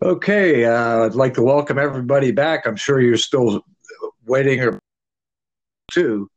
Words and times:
Okay, 0.00 0.64
uh, 0.64 1.06
I'd 1.06 1.16
like 1.16 1.34
to 1.34 1.42
welcome 1.42 1.76
everybody 1.76 2.30
back. 2.30 2.66
I'm 2.66 2.76
sure 2.76 3.00
you're 3.00 3.16
still 3.16 3.64
waiting 4.26 4.60
or 4.62 4.78
two. 5.90 6.30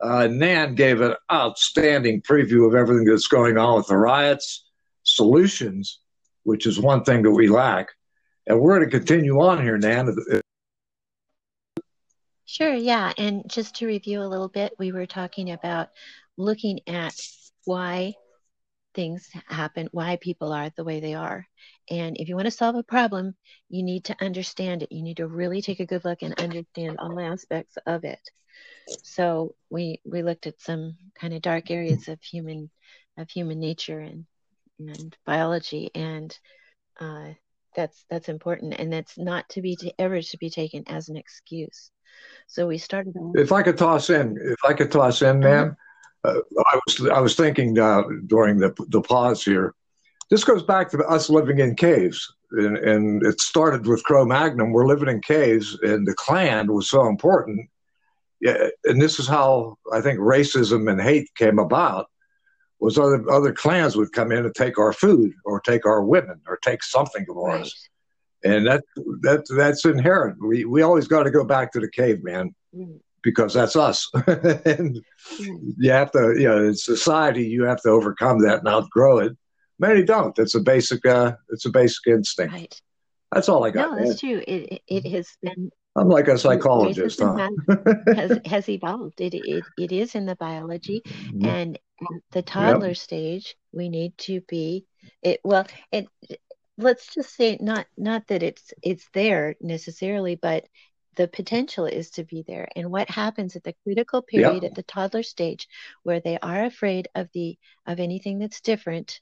Uh, 0.00 0.28
Nan 0.28 0.76
gave 0.76 1.00
an 1.00 1.16
outstanding 1.30 2.22
preview 2.22 2.68
of 2.68 2.76
everything 2.76 3.04
that's 3.04 3.26
going 3.26 3.58
on 3.58 3.78
with 3.78 3.88
the 3.88 3.96
riots, 3.96 4.64
solutions, 5.02 5.98
which 6.44 6.66
is 6.66 6.78
one 6.78 7.02
thing 7.02 7.22
that 7.22 7.32
we 7.32 7.48
lack. 7.48 7.88
And 8.46 8.60
we're 8.60 8.78
going 8.78 8.88
to 8.88 8.98
continue 8.98 9.40
on 9.40 9.60
here, 9.60 9.76
Nan. 9.76 10.14
Sure, 12.46 12.74
yeah. 12.74 13.12
And 13.18 13.42
just 13.48 13.74
to 13.76 13.86
review 13.88 14.22
a 14.22 14.30
little 14.30 14.48
bit, 14.48 14.72
we 14.78 14.92
were 14.92 15.06
talking 15.06 15.50
about 15.50 15.88
looking 16.36 16.78
at 16.86 17.14
why 17.64 18.14
things 18.94 19.28
happen, 19.46 19.88
why 19.92 20.16
people 20.16 20.52
are 20.52 20.70
the 20.76 20.84
way 20.84 21.00
they 21.00 21.14
are. 21.14 21.46
And 21.90 22.16
if 22.18 22.28
you 22.28 22.36
want 22.36 22.46
to 22.46 22.50
solve 22.50 22.76
a 22.76 22.82
problem, 22.82 23.34
you 23.68 23.82
need 23.82 24.04
to 24.04 24.16
understand 24.20 24.82
it. 24.82 24.92
You 24.92 25.02
need 25.02 25.18
to 25.18 25.26
really 25.26 25.62
take 25.62 25.80
a 25.80 25.86
good 25.86 26.04
look 26.04 26.22
and 26.22 26.38
understand 26.40 26.98
all 26.98 27.18
aspects 27.20 27.76
of 27.86 28.04
it. 28.04 28.20
So 29.02 29.54
we 29.68 30.00
we 30.04 30.22
looked 30.22 30.46
at 30.46 30.60
some 30.60 30.96
kind 31.18 31.34
of 31.34 31.42
dark 31.42 31.70
areas 31.70 32.08
of 32.08 32.20
human 32.22 32.70
of 33.16 33.30
human 33.30 33.60
nature 33.60 34.00
and 34.00 34.26
and 34.78 35.16
biology 35.26 35.90
and 35.94 36.36
uh, 36.98 37.28
that's 37.76 38.04
that's 38.10 38.28
important 38.28 38.74
and 38.78 38.92
that's 38.92 39.16
not 39.18 39.48
to 39.50 39.62
be 39.62 39.76
to, 39.76 39.92
ever 39.98 40.20
to 40.20 40.38
be 40.38 40.50
taken 40.50 40.84
as 40.88 41.08
an 41.08 41.16
excuse 41.16 41.90
so 42.46 42.66
we 42.66 42.78
started. 42.78 43.14
If 43.34 43.52
I 43.52 43.62
could 43.62 43.78
toss 43.78 44.10
in, 44.10 44.36
if 44.40 44.58
I 44.66 44.72
could 44.72 44.90
toss 44.90 45.22
in, 45.22 45.44
uh-huh. 45.44 45.70
Uh, 46.24 46.40
I 46.66 46.78
was 46.86 47.08
I 47.08 47.20
was 47.20 47.34
thinking 47.34 47.78
uh, 47.78 48.02
during 48.26 48.58
the 48.58 48.74
the 48.88 49.00
pause 49.00 49.44
here. 49.44 49.74
This 50.30 50.44
goes 50.44 50.62
back 50.62 50.90
to 50.90 50.98
us 50.98 51.28
living 51.28 51.58
in 51.58 51.74
caves, 51.74 52.32
and, 52.52 52.76
and 52.76 53.22
it 53.24 53.40
started 53.40 53.86
with 53.86 54.04
Cro-Magnon. 54.04 54.70
We're 54.70 54.86
living 54.86 55.08
in 55.08 55.20
caves, 55.20 55.76
and 55.82 56.06
the 56.06 56.14
clan 56.14 56.72
was 56.72 56.88
so 56.88 57.08
important. 57.08 57.68
Yeah, 58.40 58.68
and 58.84 59.02
this 59.02 59.18
is 59.18 59.26
how 59.26 59.76
I 59.92 60.00
think 60.00 60.20
racism 60.20 60.90
and 60.90 61.00
hate 61.00 61.28
came 61.34 61.58
about. 61.58 62.08
Was 62.78 62.96
other 62.96 63.28
other 63.30 63.52
clans 63.52 63.96
would 63.96 64.12
come 64.12 64.32
in 64.32 64.44
and 64.44 64.54
take 64.54 64.78
our 64.78 64.92
food, 64.92 65.32
or 65.44 65.60
take 65.60 65.84
our 65.84 66.02
women, 66.02 66.40
or 66.46 66.58
take 66.58 66.82
something 66.82 67.26
of 67.28 67.36
ours. 67.36 67.58
Right 67.58 67.72
and 68.42 68.66
that 68.66 68.84
that 69.20 69.44
that's 69.54 69.84
inherent. 69.84 70.38
We 70.40 70.64
we 70.64 70.82
always 70.82 71.06
got 71.06 71.24
to 71.24 71.30
go 71.30 71.44
back 71.44 71.72
to 71.72 71.80
the 71.80 71.90
caveman 71.90 72.54
mm. 72.74 72.98
Because 73.22 73.54
that's 73.54 73.76
us. 73.76 74.10
and 74.26 75.00
you 75.78 75.90
have 75.90 76.10
to, 76.12 76.34
you 76.36 76.48
know, 76.48 76.64
in 76.64 76.74
society, 76.74 77.46
you 77.46 77.64
have 77.64 77.80
to 77.82 77.90
overcome 77.90 78.40
that 78.40 78.60
and 78.60 78.68
outgrow 78.68 79.18
it. 79.18 79.36
Many 79.78 80.04
don't. 80.04 80.38
It's 80.38 80.54
a 80.54 80.60
basic, 80.60 81.04
uh, 81.06 81.32
it's 81.48 81.64
a 81.64 81.70
basic 81.70 82.06
instinct. 82.06 82.52
Right. 82.52 82.80
That's 83.32 83.48
all 83.48 83.64
I 83.64 83.70
got. 83.70 83.92
No, 83.92 84.04
that's 84.04 84.20
true. 84.20 84.42
It 84.46 84.82
it 84.88 85.06
has 85.10 85.28
been. 85.40 85.70
I'm 85.96 86.08
like 86.08 86.28
a 86.28 86.38
psychologist, 86.38 87.20
huh? 87.20 87.50
has, 88.14 88.38
has 88.44 88.68
evolved. 88.68 89.20
It, 89.20 89.34
it 89.34 89.64
it 89.78 89.92
is 89.92 90.14
in 90.14 90.26
the 90.26 90.36
biology, 90.36 91.02
mm-hmm. 91.04 91.46
and 91.46 91.78
the 92.32 92.42
toddler 92.42 92.88
yep. 92.88 92.96
stage, 92.96 93.56
we 93.72 93.88
need 93.88 94.16
to 94.18 94.40
be 94.42 94.84
it. 95.22 95.40
Well, 95.44 95.66
it 95.92 96.08
let's 96.76 97.14
just 97.14 97.36
say 97.36 97.56
not 97.60 97.86
not 97.96 98.26
that 98.28 98.42
it's 98.42 98.72
it's 98.82 99.06
there 99.12 99.54
necessarily 99.60 100.34
but 100.34 100.64
the 101.16 101.28
potential 101.28 101.86
is 101.86 102.10
to 102.10 102.24
be 102.24 102.44
there 102.46 102.68
and 102.76 102.90
what 102.90 103.10
happens 103.10 103.56
at 103.56 103.64
the 103.64 103.74
critical 103.84 104.22
period 104.22 104.62
yep. 104.62 104.70
at 104.70 104.74
the 104.74 104.82
toddler 104.82 105.22
stage 105.22 105.68
where 106.02 106.20
they 106.20 106.38
are 106.38 106.64
afraid 106.64 107.08
of 107.14 107.28
the 107.32 107.58
of 107.86 108.00
anything 108.00 108.38
that's 108.38 108.60
different 108.60 109.20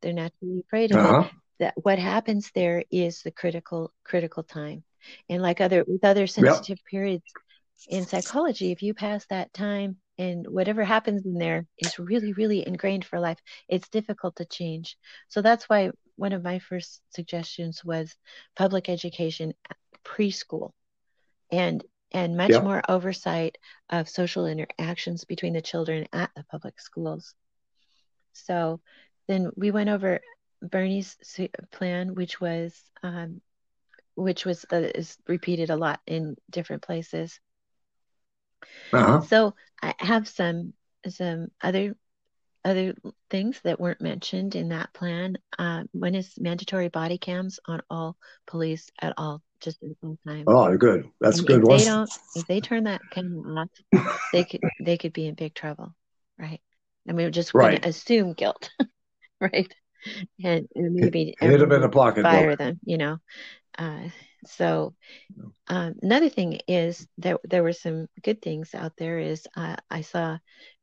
they're 0.00 0.12
naturally 0.12 0.60
afraid 0.60 0.90
of 0.92 0.98
uh-huh. 0.98 1.20
it 1.22 1.32
that 1.60 1.74
what 1.82 1.98
happens 1.98 2.50
there 2.54 2.84
is 2.90 3.22
the 3.22 3.30
critical 3.30 3.92
critical 4.04 4.42
time 4.42 4.82
and 5.28 5.42
like 5.42 5.60
other 5.60 5.84
with 5.86 6.04
other 6.04 6.26
sensitive 6.26 6.78
yep. 6.78 6.90
periods 6.90 7.32
in 7.88 8.04
psychology 8.04 8.72
if 8.72 8.82
you 8.82 8.92
pass 8.92 9.24
that 9.26 9.52
time 9.52 9.96
and 10.18 10.46
whatever 10.46 10.84
happens 10.84 11.24
in 11.24 11.34
there 11.34 11.66
is 11.78 11.98
really 11.98 12.32
really 12.32 12.66
ingrained 12.66 13.04
for 13.04 13.18
life 13.18 13.38
it's 13.68 13.88
difficult 13.88 14.36
to 14.36 14.44
change 14.44 14.96
so 15.28 15.40
that's 15.40 15.68
why 15.68 15.90
one 16.16 16.32
of 16.32 16.42
my 16.42 16.58
first 16.58 17.00
suggestions 17.10 17.82
was 17.84 18.14
public 18.54 18.88
education 18.90 19.54
preschool 20.04 20.72
and 21.52 21.84
and 22.12 22.36
much 22.36 22.50
more 22.50 22.82
oversight 22.88 23.56
of 23.88 24.08
social 24.08 24.46
interactions 24.46 25.24
between 25.24 25.52
the 25.52 25.62
children 25.62 26.06
at 26.12 26.30
the 26.34 26.44
public 26.44 26.80
schools 26.80 27.34
so 28.32 28.80
then 29.28 29.50
we 29.56 29.70
went 29.70 29.88
over 29.88 30.20
bernie's 30.62 31.16
plan 31.70 32.14
which 32.14 32.40
was 32.40 32.82
um, 33.02 33.40
which 34.14 34.44
was 34.44 34.66
uh, 34.72 34.76
is 34.76 35.16
repeated 35.26 35.70
a 35.70 35.76
lot 35.76 36.00
in 36.06 36.36
different 36.50 36.82
places 36.82 37.38
uh-huh. 38.92 39.20
so 39.22 39.54
i 39.82 39.94
have 39.98 40.28
some 40.28 40.72
some 41.08 41.48
other 41.62 41.94
other 42.64 42.94
things 43.30 43.60
that 43.64 43.80
weren't 43.80 44.00
mentioned 44.00 44.54
in 44.54 44.68
that 44.68 44.92
plan. 44.92 45.38
Uh, 45.58 45.84
one 45.92 46.14
is 46.14 46.34
mandatory 46.38 46.88
body 46.88 47.18
cams 47.18 47.58
on 47.66 47.82
all 47.88 48.16
police 48.46 48.90
at 49.00 49.14
all, 49.16 49.42
just 49.60 49.82
at 49.82 49.90
all 50.02 50.18
times. 50.26 50.44
Oh, 50.46 50.76
good. 50.76 51.08
That's 51.20 51.38
and 51.38 51.46
good. 51.46 51.62
If 51.62 51.68
they 51.68 51.84
don't, 51.84 52.10
if 52.34 52.46
they 52.46 52.60
turn 52.60 52.84
that 52.84 53.00
camera 53.10 53.60
off, 53.60 53.68
they 54.32 54.44
could 54.44 54.60
they 54.84 54.98
could 54.98 55.12
be 55.12 55.26
in 55.26 55.34
big 55.34 55.54
trouble, 55.54 55.94
right? 56.38 56.60
And 57.06 57.16
we 57.16 57.30
just 57.30 57.54
right. 57.54 57.80
to 57.80 57.88
assume 57.88 58.34
guilt, 58.34 58.70
right? 59.40 59.72
And, 60.42 60.66
and 60.74 60.94
maybe 60.94 61.34
hit 61.38 61.58
them 61.58 61.72
in 61.72 61.82
the 61.82 61.88
pocket, 61.88 62.22
fire 62.22 62.56
them, 62.56 62.80
you 62.84 62.98
know. 62.98 63.18
Uh, 63.78 64.08
so 64.46 64.94
um, 65.68 65.94
another 66.02 66.28
thing 66.28 66.60
is 66.66 67.06
that 67.18 67.38
there 67.44 67.62
were 67.62 67.72
some 67.72 68.06
good 68.22 68.42
things 68.42 68.74
out 68.74 68.92
there. 68.96 69.18
Is 69.18 69.46
uh, 69.56 69.76
I 69.90 70.00
saw 70.00 70.38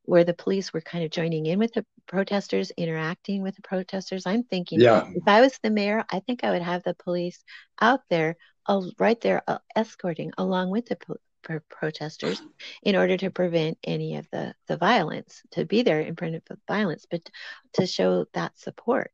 where 0.08 0.24
the 0.24 0.34
police 0.34 0.72
were 0.72 0.80
kind 0.80 1.04
of 1.04 1.12
joining 1.12 1.46
in 1.46 1.60
with 1.60 1.74
the 1.74 1.86
protesters, 2.08 2.72
interacting 2.78 3.42
with 3.42 3.58
the 3.58 3.62
protesters. 3.62 4.26
I'm 4.26 4.44
thinking, 4.44 4.80
yeah. 4.80 5.06
if 5.14 5.24
I 5.28 5.42
was 5.42 5.60
the 5.62 5.70
mayor, 5.70 6.06
I 6.10 6.22
think 6.22 6.44
I 6.44 6.52
would 6.52 6.62
have 6.62 6.84
the 6.84 6.94
police 6.94 7.44
out 7.82 8.00
there, 8.10 8.38
uh, 8.68 8.82
right 8.98 9.20
there, 9.20 9.44
uh, 9.48 9.58
escorting 9.76 10.32
along 10.38 10.70
with 10.72 10.86
the 10.86 10.98
pro- 11.44 11.60
protesters 11.70 12.42
in 12.84 12.96
order 12.96 13.18
to 13.18 13.30
prevent 13.32 13.78
any 13.84 14.16
of 14.16 14.28
the, 14.32 14.56
the 14.68 14.78
violence, 14.78 15.42
to 15.52 15.66
be 15.66 15.82
there 15.84 16.00
in 16.00 16.16
front 16.16 16.36
of 16.36 16.44
the 16.46 16.58
violence, 16.70 17.06
but 17.12 17.30
to 17.74 17.86
show 17.86 18.26
that 18.34 18.58
support 18.58 19.12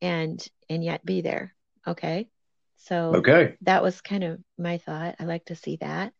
and 0.00 0.42
and 0.70 0.82
yet 0.82 1.04
be 1.04 1.20
there. 1.20 1.54
Okay. 1.86 2.28
So 2.78 3.16
okay. 3.16 3.56
that 3.62 3.82
was 3.82 4.00
kind 4.00 4.24
of 4.24 4.38
my 4.56 4.78
thought. 4.78 5.16
I 5.18 5.24
like 5.24 5.46
to 5.46 5.56
see 5.56 5.76
that. 5.80 6.12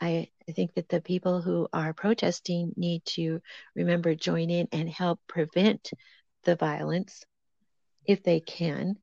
I, 0.00 0.28
I 0.48 0.52
think 0.52 0.74
that 0.74 0.88
the 0.88 1.00
people 1.00 1.40
who 1.40 1.68
are 1.72 1.94
protesting 1.94 2.72
need 2.76 3.04
to 3.06 3.40
remember 3.74 4.14
join 4.14 4.50
in 4.50 4.68
and 4.72 4.88
help 4.88 5.20
prevent 5.26 5.90
the 6.44 6.56
violence 6.56 7.24
if 8.04 8.22
they 8.22 8.40
can. 8.40 8.96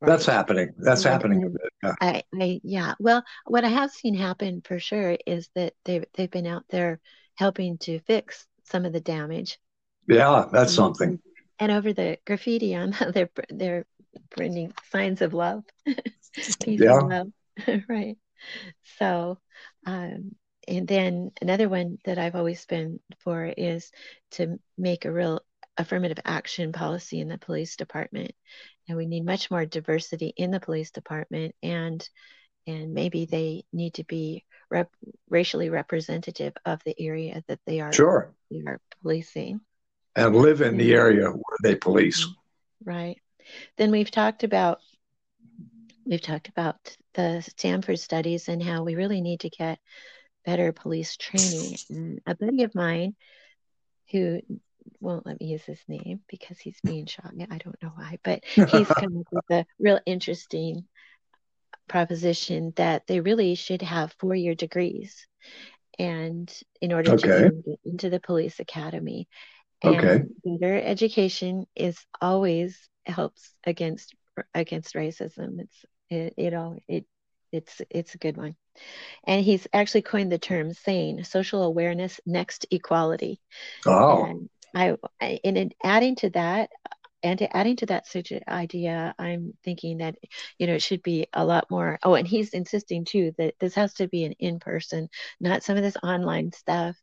Right? 0.00 0.08
That's 0.08 0.26
happening. 0.26 0.70
That's 0.78 1.04
and, 1.04 1.12
happening. 1.12 1.54
Yeah. 1.82 1.94
I, 2.00 2.22
I, 2.40 2.60
yeah. 2.62 2.94
Well, 2.98 3.22
what 3.46 3.64
I 3.64 3.68
have 3.68 3.90
seen 3.90 4.14
happen 4.14 4.62
for 4.64 4.78
sure 4.78 5.16
is 5.26 5.48
that 5.54 5.74
they've 5.84 6.04
they've 6.14 6.30
been 6.30 6.46
out 6.46 6.64
there 6.70 7.00
helping 7.34 7.78
to 7.78 8.00
fix 8.00 8.46
some 8.64 8.84
of 8.84 8.92
the 8.92 9.00
damage. 9.00 9.58
Yeah, 10.08 10.46
that's 10.52 10.70
and, 10.70 10.76
something. 10.76 11.20
And 11.58 11.72
over 11.72 11.92
the 11.92 12.18
graffiti 12.26 12.74
on 12.74 12.94
they're 13.12 13.30
they're 13.48 13.86
printing 14.30 14.72
signs 14.90 15.22
of 15.22 15.34
love. 15.34 15.64
yeah. 16.66 16.98
Love. 16.98 17.32
right. 17.88 18.16
So 18.98 19.38
um, 19.86 20.32
and 20.66 20.88
then 20.88 21.30
another 21.40 21.68
one 21.68 21.98
that 22.04 22.18
I've 22.18 22.34
always 22.34 22.64
been 22.66 23.00
for 23.18 23.44
is 23.44 23.90
to 24.32 24.58
make 24.78 25.04
a 25.04 25.12
real 25.12 25.40
affirmative 25.76 26.18
action 26.24 26.72
policy 26.72 27.20
in 27.20 27.28
the 27.28 27.38
police 27.38 27.76
department. 27.76 28.32
And 28.88 28.96
we 28.96 29.06
need 29.06 29.24
much 29.24 29.50
more 29.50 29.66
diversity 29.66 30.32
in 30.36 30.50
the 30.50 30.60
police 30.60 30.90
department 30.90 31.54
and 31.62 32.06
and 32.66 32.94
maybe 32.94 33.26
they 33.26 33.64
need 33.72 33.94
to 33.94 34.04
be 34.04 34.44
rep- 34.70 34.94
racially 35.28 35.68
representative 35.68 36.54
of 36.64 36.80
the 36.84 36.94
area 36.98 37.42
that 37.48 37.60
they 37.66 37.80
are 37.80 37.92
sure 37.92 38.32
they 38.50 38.62
are 38.66 38.80
policing 39.02 39.60
and 40.16 40.34
live 40.34 40.60
in 40.60 40.76
the 40.76 40.94
area 40.94 41.28
where 41.28 41.58
they 41.62 41.74
police 41.74 42.26
right 42.84 43.20
then 43.76 43.90
we've 43.90 44.10
talked 44.10 44.44
about 44.44 44.80
we've 46.06 46.20
talked 46.20 46.48
about 46.48 46.96
the 47.14 47.42
Stanford 47.42 47.98
studies 47.98 48.48
and 48.48 48.62
how 48.62 48.82
we 48.82 48.94
really 48.94 49.20
need 49.20 49.40
to 49.40 49.50
get 49.50 49.78
better 50.44 50.72
police 50.72 51.16
training. 51.16 51.76
And 51.90 52.20
a 52.26 52.34
buddy 52.34 52.62
of 52.64 52.74
mine 52.74 53.14
who 54.10 54.40
won't 55.00 55.26
let 55.26 55.40
me 55.40 55.46
use 55.46 55.64
his 55.64 55.80
name 55.88 56.20
because 56.28 56.58
he's 56.58 56.78
being 56.84 57.06
shot. 57.06 57.32
I 57.50 57.58
don't 57.58 57.82
know 57.82 57.92
why, 57.94 58.18
but 58.22 58.44
he's 58.44 58.66
come 58.98 59.18
up 59.18 59.26
with 59.32 59.44
a 59.50 59.66
real 59.78 60.00
interesting 60.06 60.84
proposition 61.88 62.72
that 62.76 63.06
they 63.06 63.20
really 63.20 63.54
should 63.54 63.82
have 63.82 64.14
four 64.18 64.34
year 64.34 64.54
degrees 64.54 65.26
and 65.98 66.52
in 66.80 66.92
order 66.92 67.12
okay. 67.12 67.28
to 67.28 67.50
get 67.66 67.78
into 67.84 68.10
the 68.10 68.20
police 68.20 68.60
academy. 68.60 69.28
And 69.82 69.96
okay. 69.96 70.24
better 70.44 70.80
education 70.80 71.66
is 71.76 71.98
always 72.20 72.88
helps 73.06 73.54
against 73.64 74.14
against 74.54 74.94
racism. 74.94 75.60
It's 75.60 75.84
It, 76.10 76.34
you 76.36 76.50
know, 76.50 76.78
it 76.88 77.06
it's 77.52 77.80
it's 77.90 78.14
a 78.14 78.18
good 78.18 78.36
one. 78.36 78.56
And 79.24 79.44
he's 79.44 79.66
actually 79.72 80.02
coined 80.02 80.32
the 80.32 80.38
term 80.38 80.72
SANE, 80.72 81.24
social 81.24 81.62
awareness 81.62 82.20
next 82.26 82.66
equality. 82.70 83.40
Oh. 83.86 84.24
And 84.24 84.50
I, 84.74 85.38
in 85.44 85.72
adding 85.82 86.16
to 86.16 86.30
that, 86.30 86.70
and 87.22 87.38
to 87.38 87.56
adding 87.56 87.76
to 87.76 87.86
that 87.86 88.06
such 88.06 88.32
idea, 88.46 89.14
I'm 89.18 89.54
thinking 89.64 89.98
that 89.98 90.16
you 90.58 90.66
know 90.66 90.74
it 90.74 90.82
should 90.82 91.02
be 91.02 91.26
a 91.32 91.44
lot 91.44 91.70
more. 91.70 91.98
Oh, 92.02 92.14
and 92.14 92.28
he's 92.28 92.50
insisting 92.50 93.04
too 93.04 93.32
that 93.38 93.54
this 93.60 93.74
has 93.76 93.94
to 93.94 94.08
be 94.08 94.24
an 94.24 94.32
in-person, 94.32 95.08
not 95.40 95.62
some 95.62 95.76
of 95.76 95.82
this 95.82 95.96
online 96.02 96.52
stuff. 96.52 96.96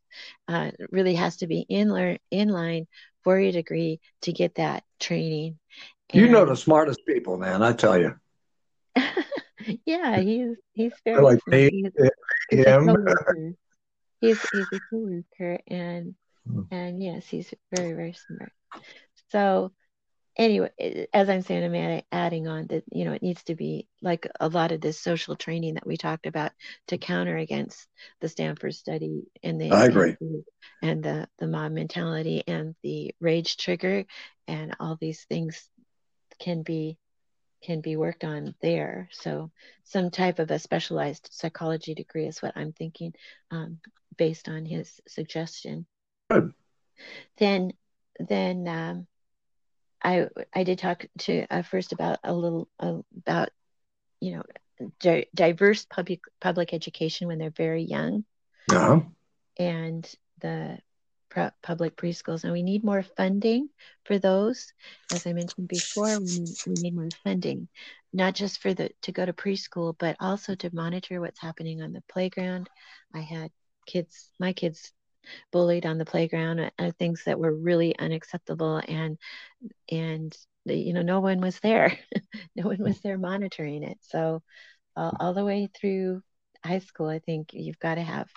Uh, 0.48 0.72
really 0.92 1.16
has 1.16 1.38
to 1.38 1.48
be 1.48 1.66
in 1.68 1.92
learn 1.92 2.20
in 2.30 2.50
line 2.50 2.88
for 3.24 3.40
your 3.40 3.52
degree 3.52 4.00
to 4.24 4.34
get 4.34 4.56
that 4.56 4.84
training. 5.00 5.58
And, 6.12 6.22
you 6.22 6.28
know 6.28 6.46
the 6.46 6.56
smartest 6.56 7.00
people, 7.08 7.38
man. 7.38 7.64
I 7.64 7.74
tell 7.74 7.98
you. 7.98 8.16
yeah, 9.86 10.20
he's 10.20 10.58
he's 10.74 10.94
very 11.06 11.22
like 11.22 11.40
he's, 11.50 11.70
he's, 11.70 11.92
a 11.98 12.10
he's 14.22 14.50
he's 14.52 14.68
a 14.74 14.80
co-worker 14.90 15.60
and 15.68 16.16
hmm. 16.46 16.62
and 16.72 17.02
yes, 17.02 17.28
he's 17.28 17.54
very 17.76 17.94
very 17.94 18.14
smart. 18.14 18.52
So 19.30 19.72
anyway, 20.36 21.08
as 21.14 21.30
I'm 21.30 21.42
saying, 21.42 21.76
I'm 21.76 22.02
adding 22.12 22.48
on 22.48 22.68
that 22.68 22.84
you 22.92 23.06
know 23.06 23.14
it 23.14 23.24
needs 23.24 23.44
to 23.44 23.56
be 23.56 23.88
like 24.02 24.28
a 24.40 24.50
lot 24.50 24.72
of 24.72 24.82
this 24.82 25.00
social 25.00 25.36
training 25.36 25.76
that 25.76 25.88
we 25.88 25.98
talked 25.98 26.26
about 26.26 26.52
to 26.88 26.98
counter 26.98 27.38
against 27.38 27.88
the 28.20 28.30
Stanford 28.30 28.76
study 28.76 29.24
and 29.44 29.60
the 29.60 29.72
I 29.72 29.86
agree 29.86 30.16
and, 30.20 30.44
and 30.82 31.04
the 31.04 31.28
the 31.40 31.48
mob 31.48 31.72
mentality 31.72 32.44
and 32.48 32.76
the 32.84 33.14
rage 33.20 33.58
trigger 33.58 34.06
and 34.48 34.76
all 34.80 34.98
these 35.00 35.24
things 35.26 35.70
can 36.40 36.64
be 36.64 36.98
can 37.62 37.82
be 37.82 37.96
worked 37.96 38.24
on 38.24 38.56
there. 38.62 39.10
So 39.12 39.52
some 39.84 40.10
type 40.10 40.40
of 40.40 40.52
a 40.52 40.60
specialized 40.60 41.30
psychology 41.32 41.94
degree 41.94 42.28
is 42.28 42.42
what 42.42 42.54
I'm 42.56 42.74
thinking, 42.74 43.14
um, 43.52 43.80
based 44.18 44.50
on 44.50 44.66
his 44.66 45.00
suggestion. 45.08 45.86
Good. 46.30 46.54
Then, 47.38 47.74
then 48.20 48.68
um, 48.68 49.08
I 50.04 50.28
I 50.54 50.64
did 50.64 50.80
talk 50.80 51.06
to 51.20 51.46
uh, 51.50 51.62
first 51.62 51.94
about 51.94 52.20
a 52.24 52.34
little 52.34 52.68
uh, 52.80 53.00
about 53.18 53.50
you 54.20 54.36
know 54.36 54.44
di- 55.00 55.28
diverse 55.34 55.86
public 55.86 56.22
public 56.40 56.74
education 56.74 57.28
when 57.28 57.38
they're 57.38 57.52
very 57.52 57.84
young, 57.84 58.26
uh-huh. 58.72 59.02
and 59.58 60.16
the 60.40 60.80
public 61.64 61.96
preschools, 61.96 62.44
and 62.44 62.54
we 62.54 62.64
need 62.64 62.84
more 62.84 63.04
funding 63.04 63.70
for 64.06 64.20
those. 64.20 64.74
As 65.14 65.26
I 65.26 65.34
mentioned 65.34 65.68
before, 65.68 66.20
we 66.20 66.26
need, 66.26 66.58
we 66.66 66.76
need 66.76 66.96
more 66.96 67.10
funding, 67.24 67.68
not 68.14 68.36
just 68.36 68.62
for 68.62 68.74
the 68.74 68.92
to 69.04 69.12
go 69.12 69.26
to 69.26 69.34
preschool, 69.34 69.96
but 69.98 70.16
also 70.20 70.56
to 70.56 70.76
monitor 70.76 71.20
what's 71.20 71.40
happening 71.40 71.82
on 71.82 71.94
the 71.94 72.04
playground. 72.10 72.70
I 73.14 73.22
had 73.22 73.52
kids, 73.86 74.30
my 74.40 74.54
kids 74.54 74.94
bullied 75.52 75.86
on 75.86 75.98
the 75.98 76.06
playground 76.06 76.72
uh, 76.78 76.92
things 76.98 77.24
that 77.26 77.40
were 77.40 77.54
really 77.54 77.98
unacceptable 77.98 78.82
and 78.88 79.18
and 79.92 80.36
you 80.66 80.94
know 80.94 81.02
no 81.02 81.20
one 81.20 81.42
was 81.42 81.60
there 81.60 81.98
no 82.56 82.68
one 82.68 82.80
was 82.80 83.00
there 83.02 83.18
monitoring 83.18 83.84
it 83.84 83.98
so 84.02 84.42
uh, 84.96 85.12
all 85.20 85.34
the 85.34 85.46
way 85.46 85.70
through 85.74 86.22
high 86.64 86.80
school 86.80 87.08
i 87.08 87.20
think 87.20 87.50
you've 87.54 87.80
got 87.80 87.96
to 87.96 88.02
have 88.02 88.30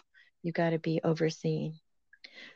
you've 0.43 0.55
got 0.55 0.71
to 0.71 0.79
be 0.79 1.01
overseeing 1.03 1.79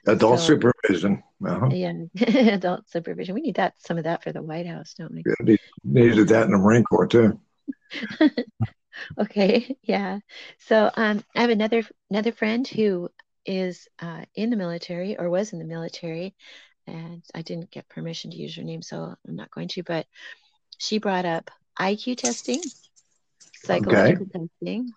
adult 0.07 0.41
so, 0.41 0.47
supervision 0.47 1.23
uh-huh. 1.47 1.69
yeah 1.71 1.93
adult 2.53 2.89
supervision 2.89 3.35
we 3.35 3.41
need 3.41 3.57
that 3.57 3.75
some 3.79 3.99
of 3.99 4.05
that 4.05 4.23
for 4.23 4.33
the 4.33 4.43
white 4.43 4.67
house 4.67 4.95
don't 4.99 5.13
we 5.13 5.23
yeah, 5.45 5.57
needed 5.85 6.29
that 6.29 6.45
in 6.45 6.53
the 6.53 6.59
marine 6.59 6.85
corps 6.85 7.07
too 7.07 7.39
okay 9.19 9.77
yeah 9.83 10.19
so 10.59 10.91
um, 10.95 11.23
i 11.37 11.41
have 11.41 11.51
another 11.51 11.83
another 12.11 12.33
friend 12.33 12.67
who 12.67 13.09
is 13.49 13.89
uh, 14.01 14.23
in 14.35 14.51
the 14.51 14.57
military 14.57 15.19
or 15.19 15.31
was 15.31 15.53
in 15.53 15.59
the 15.59 15.65
military, 15.65 16.37
and 16.87 17.25
I 17.35 17.41
didn't 17.41 17.71
get 17.71 17.89
permission 17.89 18.31
to 18.31 18.37
use 18.37 18.55
her 18.57 18.63
name, 18.63 18.83
so 18.83 19.15
I'm 19.27 19.37
not 19.37 19.51
going 19.51 19.69
to. 19.69 19.83
But 19.83 20.07
she 20.77 20.99
brought 20.99 21.25
up 21.25 21.51
IQ 21.81 22.19
testing, 22.19 22.63
psychological 23.65 24.27
okay. 24.27 24.47
testing, 24.61 24.93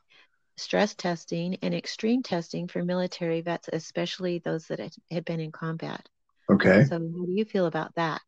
stress 0.61 0.93
testing, 0.93 1.57
and 1.61 1.73
extreme 1.73 2.23
testing 2.23 2.67
for 2.67 2.83
military 2.83 3.41
vets, 3.41 3.69
especially 3.73 4.39
those 4.39 4.67
that 4.67 4.79
had 5.09 5.25
been 5.25 5.39
in 5.39 5.51
combat. 5.51 6.07
Okay. 6.49 6.85
So, 6.85 6.95
how 6.95 7.25
do 7.25 7.31
you 7.31 7.45
feel 7.45 7.65
about 7.65 7.95
that? 7.95 8.21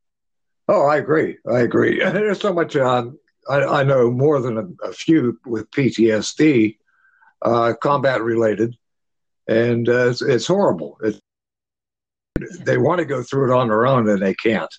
Oh, 0.68 0.86
I 0.86 0.98
agree. 0.98 1.38
I 1.50 1.60
agree. 1.60 2.00
There's 2.04 2.42
so 2.42 2.54
much. 2.54 2.76
Um, 2.76 3.20
I, 3.50 3.62
I, 3.64 3.84
know 3.84 4.10
more 4.10 4.40
than 4.40 4.58
a, 4.58 4.88
a 4.88 4.94
few 4.94 5.38
with 5.46 5.70
PTSD, 5.72 6.78
uh, 7.42 7.74
combat 7.82 8.22
related, 8.22 8.76
and 9.48 9.88
uh, 9.90 10.10
it's, 10.10 10.22
it's, 10.22 10.48
horrible. 10.48 10.98
It, 11.04 11.20
they 12.62 12.78
want 12.78 13.00
to 13.00 13.06
go 13.06 13.22
through 13.22 13.52
it 13.52 13.56
on 13.56 13.68
their 13.68 13.86
own 13.86 14.10
and 14.10 14.22
they 14.22 14.34
can't. 14.34 14.74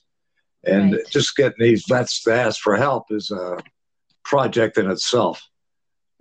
And 0.66 0.94
right. 0.94 1.02
just 1.10 1.36
getting 1.36 1.58
these 1.58 1.84
vets 1.86 2.22
to 2.22 2.32
ask 2.32 2.60
for 2.60 2.76
help 2.76 3.04
is 3.10 3.30
a 3.30 3.58
project 4.24 4.78
in 4.78 4.90
itself. 4.90 5.46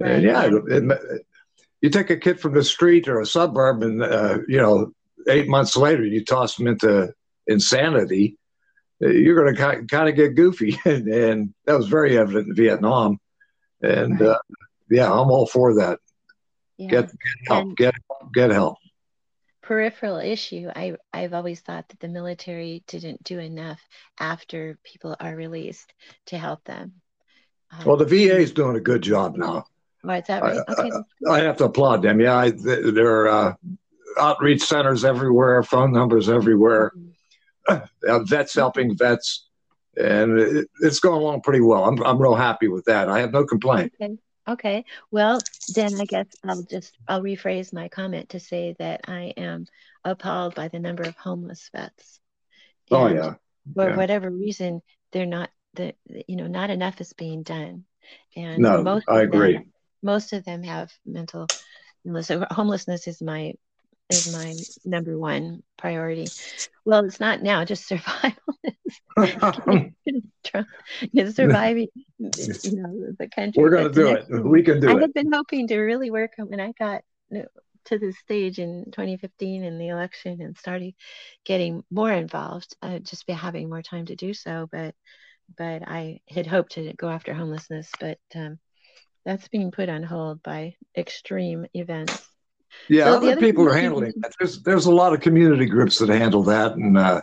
Right. 0.03 0.15
And 0.15 0.23
yeah, 0.23 0.45
it, 0.45 0.53
it, 0.67 1.25
you 1.81 1.89
take 1.89 2.09
a 2.09 2.17
kid 2.17 2.39
from 2.39 2.53
the 2.53 2.63
street 2.63 3.07
or 3.07 3.21
a 3.21 3.25
suburb, 3.25 3.83
and 3.83 4.03
uh, 4.03 4.39
you 4.50 4.57
know, 4.57 4.91
eight 5.29 5.47
months 5.47 5.77
later, 5.77 6.03
you 6.03 6.25
toss 6.25 6.55
them 6.55 6.67
into 6.67 7.13
insanity. 7.47 8.38
You're 9.00 9.41
going 9.41 9.55
to 9.55 9.85
kind 9.85 10.09
of 10.09 10.15
get 10.15 10.35
goofy, 10.35 10.77
and, 10.85 11.07
and, 11.07 11.53
that 11.65 11.77
was 11.77 11.88
very 11.88 12.17
evident 12.17 12.50
in 12.50 12.55
Vietnam. 12.55 13.17
And 13.81 14.19
right. 14.19 14.29
uh, 14.31 14.39
yeah, 14.89 15.11
I'm 15.11 15.31
all 15.31 15.45
for 15.45 15.75
that. 15.75 16.00
Yeah. 16.77 16.89
Get, 16.89 17.07
get 17.07 17.47
help. 17.47 17.63
And 17.63 17.77
get 17.77 17.95
get 18.33 18.51
help. 18.51 18.77
Peripheral 19.61 20.17
issue. 20.17 20.69
I 20.75 20.95
I've 21.13 21.33
always 21.33 21.61
thought 21.61 21.88
that 21.89 22.00
the 22.01 22.09
military 22.09 22.83
didn't 22.88 23.23
do 23.23 23.39
enough 23.39 23.79
after 24.19 24.77
people 24.83 25.15
are 25.17 25.35
released 25.35 25.94
to 26.27 26.38
help 26.38 26.65
them. 26.65 26.94
Um, 27.71 27.85
well, 27.85 27.97
the 27.97 28.05
VA 28.05 28.38
is 28.38 28.51
doing 28.51 28.75
a 28.75 28.81
good 28.81 29.01
job 29.01 29.38
now. 29.38 29.65
Oh, 30.05 30.11
is 30.11 30.27
that 30.27 30.44
right? 30.44 30.57
I, 30.67 30.71
okay. 30.71 30.91
I, 31.27 31.31
I 31.31 31.39
have 31.41 31.57
to 31.57 31.65
applaud 31.65 32.01
them. 32.01 32.19
Yeah, 32.19 32.35
I, 32.35 32.51
there 32.51 33.07
are 33.07 33.27
uh, 33.29 33.53
outreach 34.19 34.61
centers 34.61 35.05
everywhere, 35.05 35.63
phone 35.63 35.91
numbers 35.91 36.29
everywhere. 36.29 36.91
Mm-hmm. 37.67 38.23
vets 38.25 38.53
helping 38.53 38.97
vets, 38.97 39.47
and 39.95 40.39
it, 40.39 40.69
it's 40.81 41.00
going 41.00 41.21
along 41.21 41.41
pretty 41.41 41.61
well. 41.61 41.85
I'm 41.85 42.01
I'm 42.03 42.21
real 42.21 42.35
happy 42.35 42.67
with 42.67 42.85
that. 42.85 43.09
I 43.09 43.19
have 43.19 43.31
no 43.31 43.45
complaint. 43.45 43.94
Okay. 44.01 44.17
Okay. 44.47 44.86
Well, 45.10 45.39
then 45.74 46.00
I 46.00 46.05
guess 46.05 46.27
I'll 46.43 46.63
just 46.63 46.98
I'll 47.07 47.22
rephrase 47.22 47.72
my 47.72 47.88
comment 47.88 48.29
to 48.29 48.39
say 48.39 48.75
that 48.79 49.01
I 49.07 49.33
am 49.38 49.67
appalled 50.03 50.55
by 50.55 50.67
the 50.67 50.79
number 50.79 51.03
of 51.03 51.15
homeless 51.15 51.69
vets. 51.74 52.19
oh 52.91 53.07
yeah. 53.07 53.36
For 53.74 53.89
yeah. 53.89 53.95
whatever 53.95 54.29
reason, 54.29 54.81
they're 55.13 55.25
not 55.25 55.50
the 55.75 55.95
you 56.27 56.36
know 56.36 56.48
not 56.48 56.69
enough 56.69 57.00
is 57.00 57.13
being 57.13 57.43
done, 57.43 57.86
and 58.36 58.62
no, 58.62 58.83
most 58.83 59.05
I 59.07 59.22
agree. 59.22 59.53
Them, 59.53 59.73
most 60.03 60.33
of 60.33 60.45
them 60.45 60.63
have 60.63 60.91
mental 61.05 61.48
illness. 62.05 62.27
So 62.27 62.45
homelessness 62.51 63.07
is 63.07 63.22
my 63.22 63.53
is 64.10 64.31
my 64.31 64.53
number 64.86 65.17
one 65.17 65.63
priority. 65.77 66.29
Well, 66.86 67.05
it's 67.05 67.19
not 67.19 67.41
now, 67.41 67.63
just 67.65 67.88
survival. 67.88 68.36
surviving, 71.36 71.88
you 72.19 72.27
know, 72.63 73.13
the 73.17 73.29
country. 73.33 73.63
We're 73.63 73.69
going 73.69 73.91
to 73.91 73.93
do 73.93 74.07
it. 74.10 74.43
We 74.43 74.63
can 74.63 74.79
do 74.79 74.89
I 74.89 74.91
it. 74.91 74.98
I 74.98 75.01
had 75.01 75.13
been 75.13 75.31
hoping 75.31 75.67
to 75.69 75.79
really 75.79 76.12
work 76.12 76.33
when 76.38 76.60
I 76.60 76.74
got 76.77 77.03
to 77.86 78.00
this 78.00 78.17
stage 78.19 78.60
in 78.60 78.86
2015 78.91 79.63
in 79.63 79.77
the 79.77 79.89
election 79.89 80.41
and 80.41 80.57
started 80.57 80.93
getting 81.45 81.83
more 81.89 82.12
involved. 82.12 82.75
Uh, 82.81 83.00
just 83.00 83.27
be 83.27 83.33
having 83.33 83.69
more 83.69 83.81
time 83.81 84.05
to 84.07 84.15
do 84.15 84.33
so, 84.33 84.67
but 84.72 84.95
but 85.57 85.83
I 85.88 86.22
had 86.29 86.48
hoped 86.48 86.74
to 86.74 86.93
go 86.93 87.10
after 87.10 87.33
homelessness, 87.33 87.91
but 88.00 88.17
um, 88.36 88.60
that's 89.25 89.48
being 89.48 89.72
put 89.72 89.89
on 89.89 90.03
hold 90.03 90.44
by 90.44 90.75
extreme 90.98 91.65
events 91.74 92.27
yeah, 92.89 93.06
so 93.06 93.18
other, 93.18 93.32
other, 93.32 93.42
people 93.42 93.68
are 93.68 93.74
handling 93.74 94.13
that. 94.18 94.34
There's 94.39 94.62
there's 94.62 94.86
a 94.86 94.92
lot 94.92 95.13
of 95.13 95.22
community 95.22 95.65
groups 95.65 96.00
that 96.00 96.10
handle 96.10 96.44
that, 96.44 96.74
and 96.74 96.98
uh, 96.98 97.22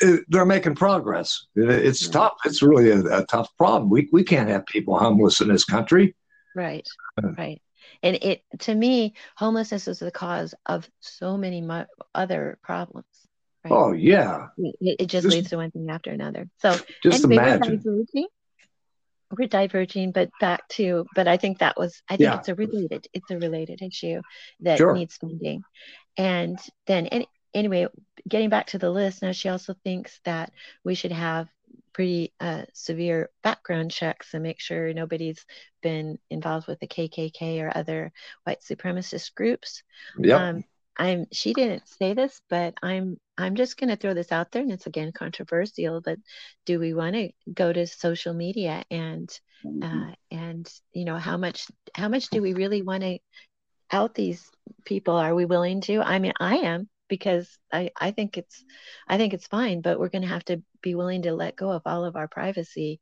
it, 0.00 0.24
they're 0.28 0.46
making 0.46 0.76
progress. 0.76 1.46
it's 1.54 2.06
yeah. 2.06 2.12
tough. 2.12 2.34
It's 2.44 2.62
really 2.62 2.90
a, 2.90 3.00
a, 3.18 3.26
tough 3.26 3.48
problem. 3.56 3.90
We 3.90 4.08
we 4.12 4.24
can't 4.24 4.48
have 4.48 4.66
people 4.66 4.98
homeless 4.98 5.40
in 5.40 5.48
this 5.48 5.64
country. 5.64 6.16
Right. 6.54 6.88
Uh, 7.22 7.32
right. 7.36 7.60
And 8.02 8.16
it 8.16 8.42
to 8.60 8.74
me, 8.74 9.14
homelessness 9.36 9.88
is 9.88 9.98
the 9.98 10.10
cause 10.10 10.54
of 10.66 10.88
so 11.00 11.36
many 11.36 11.66
other 12.14 12.58
problems. 12.62 13.06
Right? 13.64 13.72
Oh 13.72 13.92
yeah. 13.92 14.48
It, 14.56 14.96
it 15.00 15.06
just, 15.06 15.24
just, 15.24 15.26
leads 15.26 15.50
to 15.50 15.56
one 15.56 15.70
thing 15.70 15.90
after 15.90 16.10
another. 16.10 16.48
So 16.58 16.76
just 17.02 17.24
anyway, 17.24 17.42
imagine 17.42 17.82
we're 19.30 19.48
diverging, 19.48 20.12
but 20.12 20.30
back 20.40 20.66
to, 20.68 21.06
but 21.14 21.28
I 21.28 21.36
think 21.36 21.58
that 21.58 21.78
was, 21.78 22.02
I 22.08 22.16
think 22.16 22.30
yeah. 22.30 22.38
it's 22.38 22.48
a 22.48 22.54
related, 22.54 23.06
it's 23.12 23.30
a 23.30 23.38
related 23.38 23.82
issue 23.82 24.20
that 24.60 24.78
sure. 24.78 24.94
needs 24.94 25.16
funding. 25.16 25.62
And 26.16 26.58
then, 26.86 27.06
any, 27.06 27.28
anyway, 27.54 27.86
getting 28.28 28.50
back 28.50 28.68
to 28.68 28.78
the 28.78 28.90
list, 28.90 29.22
now 29.22 29.32
she 29.32 29.48
also 29.48 29.74
thinks 29.84 30.20
that 30.24 30.52
we 30.84 30.94
should 30.94 31.12
have 31.12 31.48
pretty 31.92 32.32
uh, 32.40 32.64
severe 32.72 33.30
background 33.42 33.90
checks 33.90 34.34
and 34.34 34.42
make 34.42 34.60
sure 34.60 34.92
nobody's 34.92 35.44
been 35.82 36.18
involved 36.30 36.66
with 36.66 36.80
the 36.80 36.86
KKK 36.86 37.62
or 37.62 37.76
other 37.76 38.12
white 38.44 38.60
supremacist 38.60 39.34
groups. 39.34 39.82
Yeah. 40.18 40.48
Um, 40.48 40.64
I'm. 41.00 41.26
She 41.32 41.54
didn't 41.54 41.88
say 41.88 42.12
this, 42.12 42.40
but 42.50 42.74
I'm. 42.82 43.16
I'm 43.38 43.56
just 43.56 43.78
going 43.78 43.88
to 43.88 43.96
throw 43.96 44.12
this 44.12 44.32
out 44.32 44.52
there, 44.52 44.62
and 44.62 44.70
it's 44.70 44.86
again 44.86 45.12
controversial. 45.12 46.02
But 46.02 46.18
do 46.66 46.78
we 46.78 46.92
want 46.92 47.16
to 47.16 47.30
go 47.52 47.72
to 47.72 47.86
social 47.86 48.34
media 48.34 48.84
and 48.90 49.28
uh, 49.82 50.12
and 50.30 50.70
you 50.92 51.06
know 51.06 51.16
how 51.16 51.38
much 51.38 51.66
how 51.94 52.08
much 52.08 52.28
do 52.28 52.42
we 52.42 52.52
really 52.52 52.82
want 52.82 53.02
to 53.02 53.18
out 53.90 54.14
these 54.14 54.48
people? 54.84 55.16
Are 55.16 55.34
we 55.34 55.46
willing 55.46 55.80
to? 55.82 56.00
I 56.02 56.18
mean, 56.18 56.34
I 56.38 56.56
am 56.58 56.88
because 57.08 57.48
I, 57.72 57.90
I 57.98 58.10
think 58.10 58.36
it's 58.36 58.62
I 59.08 59.16
think 59.16 59.32
it's 59.32 59.46
fine, 59.46 59.80
but 59.80 59.98
we're 59.98 60.10
going 60.10 60.22
to 60.22 60.28
have 60.28 60.44
to 60.46 60.62
be 60.82 60.94
willing 60.94 61.22
to 61.22 61.34
let 61.34 61.56
go 61.56 61.70
of 61.70 61.82
all 61.86 62.04
of 62.04 62.16
our 62.16 62.28
privacy 62.28 63.00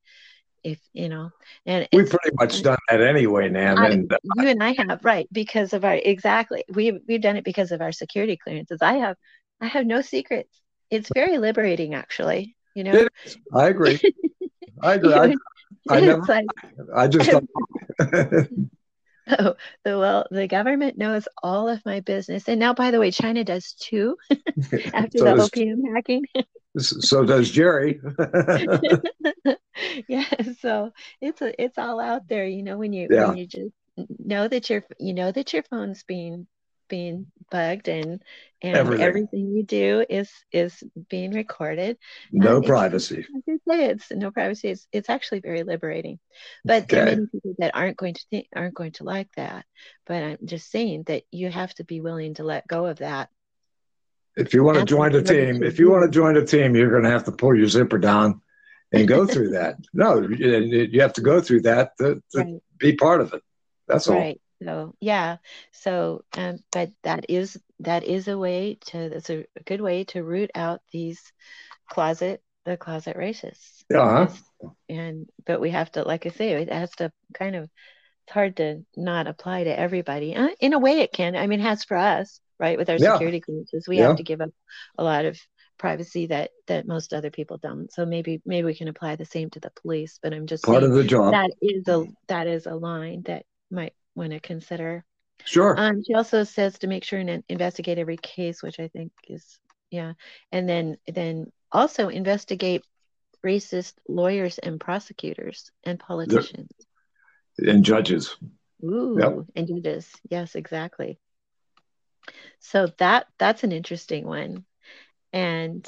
if 0.65 0.79
you 0.93 1.09
know 1.09 1.31
and 1.67 1.89
we've 1.93 2.11
pretty 2.11 2.35
much 2.39 2.63
done 2.63 2.79
that 2.89 3.01
anyway 3.01 3.49
nan 3.49 3.79
I, 3.79 3.89
and 3.91 4.13
uh, 4.13 4.19
you 4.37 4.49
and 4.49 4.63
i 4.63 4.75
have 4.89 5.05
right 5.05 5.29
because 5.33 5.73
of 5.73 5.85
our 5.85 5.95
exactly 5.95 6.65
we 6.69 7.01
we've 7.07 7.21
done 7.21 7.37
it 7.37 7.45
because 7.45 7.73
of 7.73 7.81
our 7.81 7.93
security 7.93 8.37
clearances 8.37 8.83
i 8.83 8.95
have 8.95 9.17
i 9.61 9.67
have 9.67 9.87
no 9.87 10.01
secrets 10.01 10.61
it's 10.91 11.11
very 11.15 11.39
liberating 11.39 11.95
actually 11.95 12.57
you 12.75 12.85
know 12.85 13.09
i 13.55 13.69
agree 13.69 14.01
i 14.83 14.95
agree 14.95 15.13
I, 15.13 15.35
I, 15.91 16.01
never, 16.01 16.23
like, 16.23 16.47
I 16.95 17.09
just 17.09 17.31
Oh, 19.31 19.55
the 19.85 19.99
well, 19.99 20.27
the 20.31 20.47
government 20.47 20.97
knows 20.97 21.29
all 21.43 21.69
of 21.69 21.85
my 21.85 22.01
business, 22.01 22.49
and 22.49 22.59
now, 22.59 22.73
by 22.73 22.91
the 22.91 22.99
way, 22.99 23.11
China 23.11 23.45
does 23.45 23.75
too. 23.75 24.17
after 24.95 25.19
so 25.19 25.25
the 25.25 25.35
does, 25.35 25.51
OPM 25.51 25.95
hacking. 25.95 26.25
so 26.79 27.25
does 27.25 27.51
Jerry. 27.51 28.01
yeah, 30.09 30.25
so 30.61 30.93
it's 31.21 31.41
a, 31.43 31.63
it's 31.63 31.79
all 31.79 32.01
out 32.01 32.29
there, 32.29 32.47
you 32.47 32.63
know. 32.63 32.79
When 32.79 32.93
you 32.93 33.09
yeah. 33.11 33.29
when 33.29 33.37
you 33.37 33.47
just 33.47 33.73
know 34.19 34.47
that 34.49 34.71
your 34.71 34.85
you 34.99 35.15
know 35.15 35.31
that 35.33 35.53
your 35.53 35.63
phone's 35.65 36.03
being 36.05 36.47
being 36.89 37.27
bugged 37.51 37.89
and 37.89 38.23
and 38.61 38.77
everything, 38.77 39.07
everything 39.07 39.47
you 39.55 39.63
do 39.63 40.05
is 40.09 40.31
is 40.51 40.83
being 41.09 41.33
recorded. 41.33 41.97
No 42.33 42.57
um, 42.57 42.63
privacy. 42.63 43.27
it's, 43.47 43.63
it's 43.69 44.11
no 44.11 44.31
privacy. 44.31 44.69
It's, 44.69 44.87
it's 44.91 45.09
actually 45.09 45.41
very 45.41 45.63
liberating. 45.63 46.19
But 46.65 46.85
okay. 46.85 46.97
there 46.97 47.03
are 47.03 47.11
many 47.11 47.27
people 47.27 47.55
that 47.59 47.77
aren't 47.77 47.97
going 47.97 48.15
to 48.15 48.25
think 48.31 48.49
aren't 48.55 48.75
going 48.75 48.93
to 48.93 49.05
like 49.05 49.29
that. 49.37 49.65
But 50.07 50.23
i'm 50.23 50.39
just 50.45 50.71
saying 50.71 51.05
that 51.05 51.23
you 51.31 51.51
have 51.51 51.73
to 51.75 51.85
be 51.85 52.01
willing 52.01 52.35
to 52.35 52.45
let 52.45 52.67
go 52.67 52.87
of 52.87 52.99
that. 52.99 53.29
If 54.37 54.55
you 54.55 54.63
want 54.63 54.79
to 54.79 54.85
join 54.85 55.13
the 55.13 55.23
team 55.23 55.63
if 55.63 55.79
you 55.79 55.91
want 55.91 56.05
to 56.05 56.11
join 56.11 56.35
the 56.35 56.45
team 56.45 56.77
you're 56.77 56.91
going 56.91 57.03
to 57.03 57.11
have 57.11 57.25
to 57.25 57.33
pull 57.33 57.57
your 57.57 57.69
zipper 57.69 57.99
down 57.99 58.41
and 58.93 59.09
go 59.09 59.27
through 59.27 59.51
that. 59.51 59.77
No 59.93 60.21
you 60.21 61.01
have 61.01 61.15
to 61.15 61.21
go 61.21 61.41
through 61.41 61.63
that 61.63 61.97
to, 61.99 62.23
to 62.33 62.39
right. 62.39 62.63
be 62.79 62.97
part 62.97 63.21
of 63.21 63.35
it. 63.35 63.43
That's 63.87 64.09
all. 64.09 64.17
Right. 64.17 64.41
So 64.63 64.95
yeah. 65.01 65.37
So 65.73 66.25
um, 66.37 66.59
but 66.73 66.91
that 67.03 67.27
is 67.29 67.59
that 67.81 68.05
is 68.05 68.29
a 68.29 68.39
way 68.39 68.79
to 68.87 69.09
that's 69.09 69.31
a, 69.31 69.47
good 69.65 69.81
way 69.81 70.05
to 70.05 70.23
root 70.23 70.51
out 70.55 70.81
these 70.93 71.21
closet 71.89 72.43
the 72.65 72.77
closet 72.77 73.17
racists. 73.17 73.85
Yeah 73.91 74.29
and 74.89 75.29
but 75.47 75.61
we 75.61 75.71
have 75.71 75.91
to 75.93 76.03
like 76.03 76.27
i 76.27 76.31
say 76.31 76.51
it 76.51 76.73
has 76.73 76.91
to 76.91 77.13
kind 77.35 77.57
of 77.57 77.65
it's 77.65 78.35
hard 78.35 78.57
to 78.57 78.85
not 78.97 79.27
apply 79.27 79.65
to 79.65 79.79
everybody. 79.79 80.37
Uh, 80.37 80.51
in 80.61 80.75
a 80.75 80.79
way 80.79 81.01
it 81.01 81.13
can. 81.13 81.35
I 81.35 81.47
mean 81.47 81.61
it 81.61 81.65
has 81.65 81.85
for 81.85 81.97
us 81.97 82.41
right? 82.61 82.77
With 82.77 82.91
our 82.91 82.97
yeah. 82.97 83.13
security 83.13 83.41
clearances 83.41 83.87
we 83.87 83.99
yeah. 83.99 84.09
have 84.09 84.17
to 84.17 84.23
give 84.23 84.41
up 84.41 84.51
a 84.97 85.05
lot 85.05 85.25
of 85.25 85.39
privacy 85.79 86.27
that 86.27 86.51
that 86.67 86.87
most 86.87 87.15
other 87.15 87.31
people 87.31 87.57
don't 87.57 87.93
so 87.93 88.05
maybe 88.05 88.43
maybe 88.45 88.67
we 88.67 88.75
can 88.75 88.89
apply 88.89 89.15
the 89.17 89.25
same 89.25 89.49
to 89.49 89.61
the 89.61 89.71
police 89.83 90.19
but 90.23 90.35
i'm 90.35 90.47
just 90.47 90.65
part 90.65 90.83
of 90.83 90.93
the 90.93 91.05
job 91.05 91.33
that 91.33 91.51
is 91.63 91.87
a 91.89 92.05
that 92.27 92.47
is 92.47 92.67
a 92.67 92.75
line 92.75 93.23
that 93.23 93.45
might 93.71 93.93
want 94.15 94.33
to 94.33 94.41
consider. 94.41 95.05
Sure. 95.45 95.75
Um, 95.79 96.03
she 96.05 96.15
also 96.15 96.45
says 96.45 96.79
to 96.81 96.87
make 96.87 97.05
sure 97.05 97.21
and 97.21 97.45
investigate 97.49 97.99
every 97.99 98.19
case, 98.19 98.63
which 98.63 98.81
I 98.81 98.89
think 98.89 99.13
is 99.27 99.59
yeah, 99.91 100.13
and 100.53 100.69
then 100.69 100.99
then 101.07 101.51
also 101.73 102.09
investigate 102.09 102.85
racist 103.45 103.95
lawyers 104.09 104.59
and 104.59 104.81
prosecutors 104.81 105.71
and 105.85 105.99
politicians 105.99 106.71
and 107.57 107.85
judges. 107.85 108.37
Ooh, 108.85 109.17
yep. 109.19 109.47
and 109.57 109.69
judges. 109.69 110.11
Yes, 110.29 110.55
exactly. 110.55 111.19
So 112.59 112.89
that 112.99 113.27
that's 113.39 113.65
an 113.65 113.73
interesting 113.73 114.27
one, 114.27 114.65
and 115.33 115.87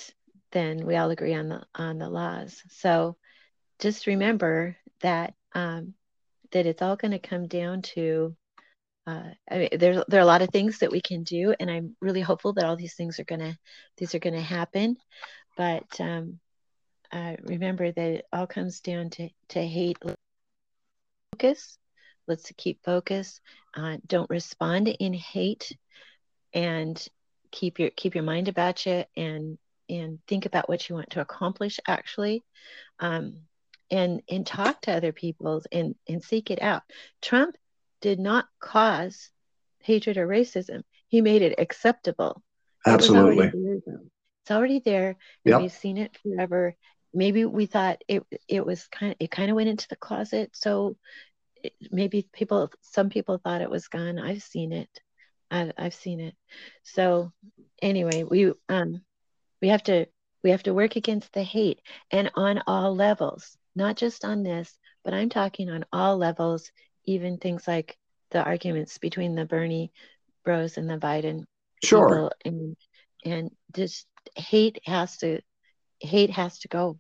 then 0.53 0.85
we 0.87 0.97
all 0.97 1.11
agree 1.11 1.35
on 1.35 1.49
the 1.49 1.63
on 1.75 1.99
the 1.99 2.09
laws. 2.09 2.63
So 2.69 3.17
just 3.79 4.07
remember 4.07 4.77
that 5.01 5.35
um, 5.55 5.95
that 6.53 6.67
it's 6.67 6.83
all 6.83 6.97
going 6.97 7.13
to 7.13 7.19
come 7.19 7.47
down 7.47 7.83
to 7.83 8.37
uh, 9.07 9.31
I 9.51 9.59
mean, 9.59 9.69
there's 9.73 10.03
there 10.09 10.21
are 10.21 10.23
a 10.23 10.27
lot 10.27 10.43
of 10.43 10.51
things 10.51 10.79
that 10.79 10.93
we 10.93 11.01
can 11.01 11.25
do, 11.25 11.55
and 11.59 11.71
I'm 11.71 11.97
really 12.01 12.21
hopeful 12.21 12.53
that 12.55 12.65
all 12.65 12.77
these 12.77 12.95
things 12.95 13.19
are 13.19 13.25
gonna 13.25 13.57
these 13.97 14.15
are 14.15 14.19
gonna 14.19 14.41
happen. 14.41 14.97
But 15.57 16.01
um, 16.01 16.39
uh, 17.11 17.37
remember 17.43 17.91
that 17.91 18.11
it 18.11 18.25
all 18.33 18.47
comes 18.47 18.81
down 18.81 19.11
to 19.11 19.29
to 19.51 19.67
hate. 19.67 19.99
Focus. 21.33 21.79
Let's 22.29 22.53
keep 22.57 22.85
focus. 22.85 23.41
Uh, 23.75 23.97
don't 24.07 24.31
respond 24.31 24.89
in 24.89 25.15
hate, 25.15 25.77
and 26.53 27.05
keep 27.51 27.79
your 27.79 27.91
keep 27.91 28.15
your 28.15 28.25
mind 28.25 28.49
about 28.49 28.87
you, 28.87 29.05
and 29.17 29.59
and 29.89 30.19
think 30.27 30.47
about 30.47 30.69
what 30.69 30.89
you 30.89 30.95
want 30.95 31.11
to 31.11 31.21
accomplish. 31.21 31.81
Actually, 31.87 32.45
um, 32.99 33.41
and 33.91 34.23
and 34.29 34.47
talk 34.47 34.83
to 34.83 34.93
other 34.93 35.13
people 35.13 35.63
and 35.73 35.95
and 36.09 36.23
seek 36.23 36.51
it 36.51 36.63
out. 36.63 36.83
Trump 37.21 37.57
did 38.01 38.19
not 38.19 38.47
cause 38.61 39.31
hatred 39.81 40.17
or 40.17 40.27
racism. 40.27 40.83
He 41.09 41.21
made 41.21 41.43
it 41.43 41.59
acceptable. 41.59 42.43
Absolutely. 42.87 43.47
It 43.47 43.55
already 43.55 43.83
it's 44.43 44.51
already 44.51 44.79
there. 44.81 45.17
Yep. 45.45 45.61
We've 45.61 45.73
seen 45.73 45.99
it 45.99 46.17
forever. 46.23 46.77
Maybe 47.13 47.45
we 47.45 47.67
thought 47.67 48.03
it 48.09 48.25
it 48.49 48.65
was 48.65 48.87
kind 48.87 49.13
of 49.13 49.17
it 49.21 49.31
kind 49.31 49.51
of 49.51 49.57
went 49.57 49.69
into 49.69 49.89
the 49.89 49.97
closet. 49.97 50.51
So 50.55 50.97
it, 51.63 51.73
maybe 51.91 52.29
people 52.33 52.71
some 52.81 53.11
people 53.11 53.39
thought 53.39 53.63
it 53.63 53.71
was 53.71 53.89
gone. 53.89 54.19
I've 54.19 54.43
seen 54.43 54.73
it. 54.73 54.89
I've, 55.51 55.73
I've 55.77 55.95
seen 55.95 56.21
it. 56.21 56.35
So 56.83 57.33
anyway, 57.83 58.25
we 58.25 58.53
um 58.69 59.03
we 59.61 59.69
have 59.69 59.83
to 59.85 60.07
we 60.43 60.51
have 60.51 60.63
to 60.65 60.75
work 60.75 60.97
against 60.97 61.33
the 61.33 61.43
hate 61.43 61.81
and 62.11 62.31
on 62.35 62.63
all 62.67 62.95
levels 62.95 63.57
not 63.75 63.97
just 63.97 64.25
on 64.25 64.43
this, 64.43 64.77
but 65.05 65.15
I'm 65.15 65.29
talking 65.29 65.71
on 65.71 65.85
all 65.93 66.17
levels, 66.17 66.71
even 67.05 67.39
things 67.39 67.67
like 67.67 67.97
the 68.31 68.43
arguments 68.43 68.99
between 68.99 69.35
the 69.35 69.45
Bernie 69.45 69.93
bros 70.45 70.77
and 70.77 70.89
the 70.89 70.99
Biden 70.99 71.45
sure. 71.83 72.31
and 72.45 72.77
and 73.25 73.51
just 73.75 74.07
hate 74.35 74.81
has 74.85 75.17
to 75.19 75.41
hate 76.01 76.31
has 76.31 76.59
to 76.61 76.69
go. 76.69 76.99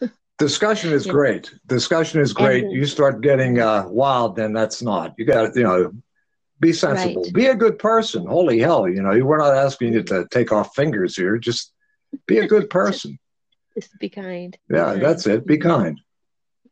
Discussion 0.38 0.92
is 0.92 1.04
great. 1.04 1.52
Discussion 1.66 2.20
is 2.20 2.32
great. 2.32 2.64
And, 2.64 2.72
you 2.72 2.86
start 2.86 3.22
getting 3.22 3.58
uh, 3.58 3.84
wild 3.88 4.36
then 4.36 4.52
that's 4.52 4.82
not. 4.82 5.14
You 5.18 5.24
got 5.24 5.52
to 5.52 5.58
you 5.58 5.64
know 5.64 5.92
be 6.60 6.72
sensible. 6.72 7.22
Right. 7.22 7.32
be 7.32 7.46
a 7.46 7.54
good 7.54 7.78
person. 7.78 8.26
Holy 8.26 8.58
hell 8.58 8.88
you 8.88 9.02
know 9.02 9.24
we're 9.24 9.38
not 9.38 9.54
asking 9.54 9.94
you 9.94 10.02
to 10.04 10.26
take 10.30 10.52
off 10.52 10.74
fingers 10.74 11.16
here. 11.16 11.38
Just 11.38 11.72
be 12.26 12.38
a 12.38 12.46
good 12.46 12.70
person. 12.78 13.18
Just 13.74 13.98
be 13.98 14.08
kind. 14.08 14.56
Yeah 14.70 14.94
be 14.94 15.00
that's 15.00 15.26
it. 15.26 15.46
Be 15.46 15.58
kind. 15.58 16.00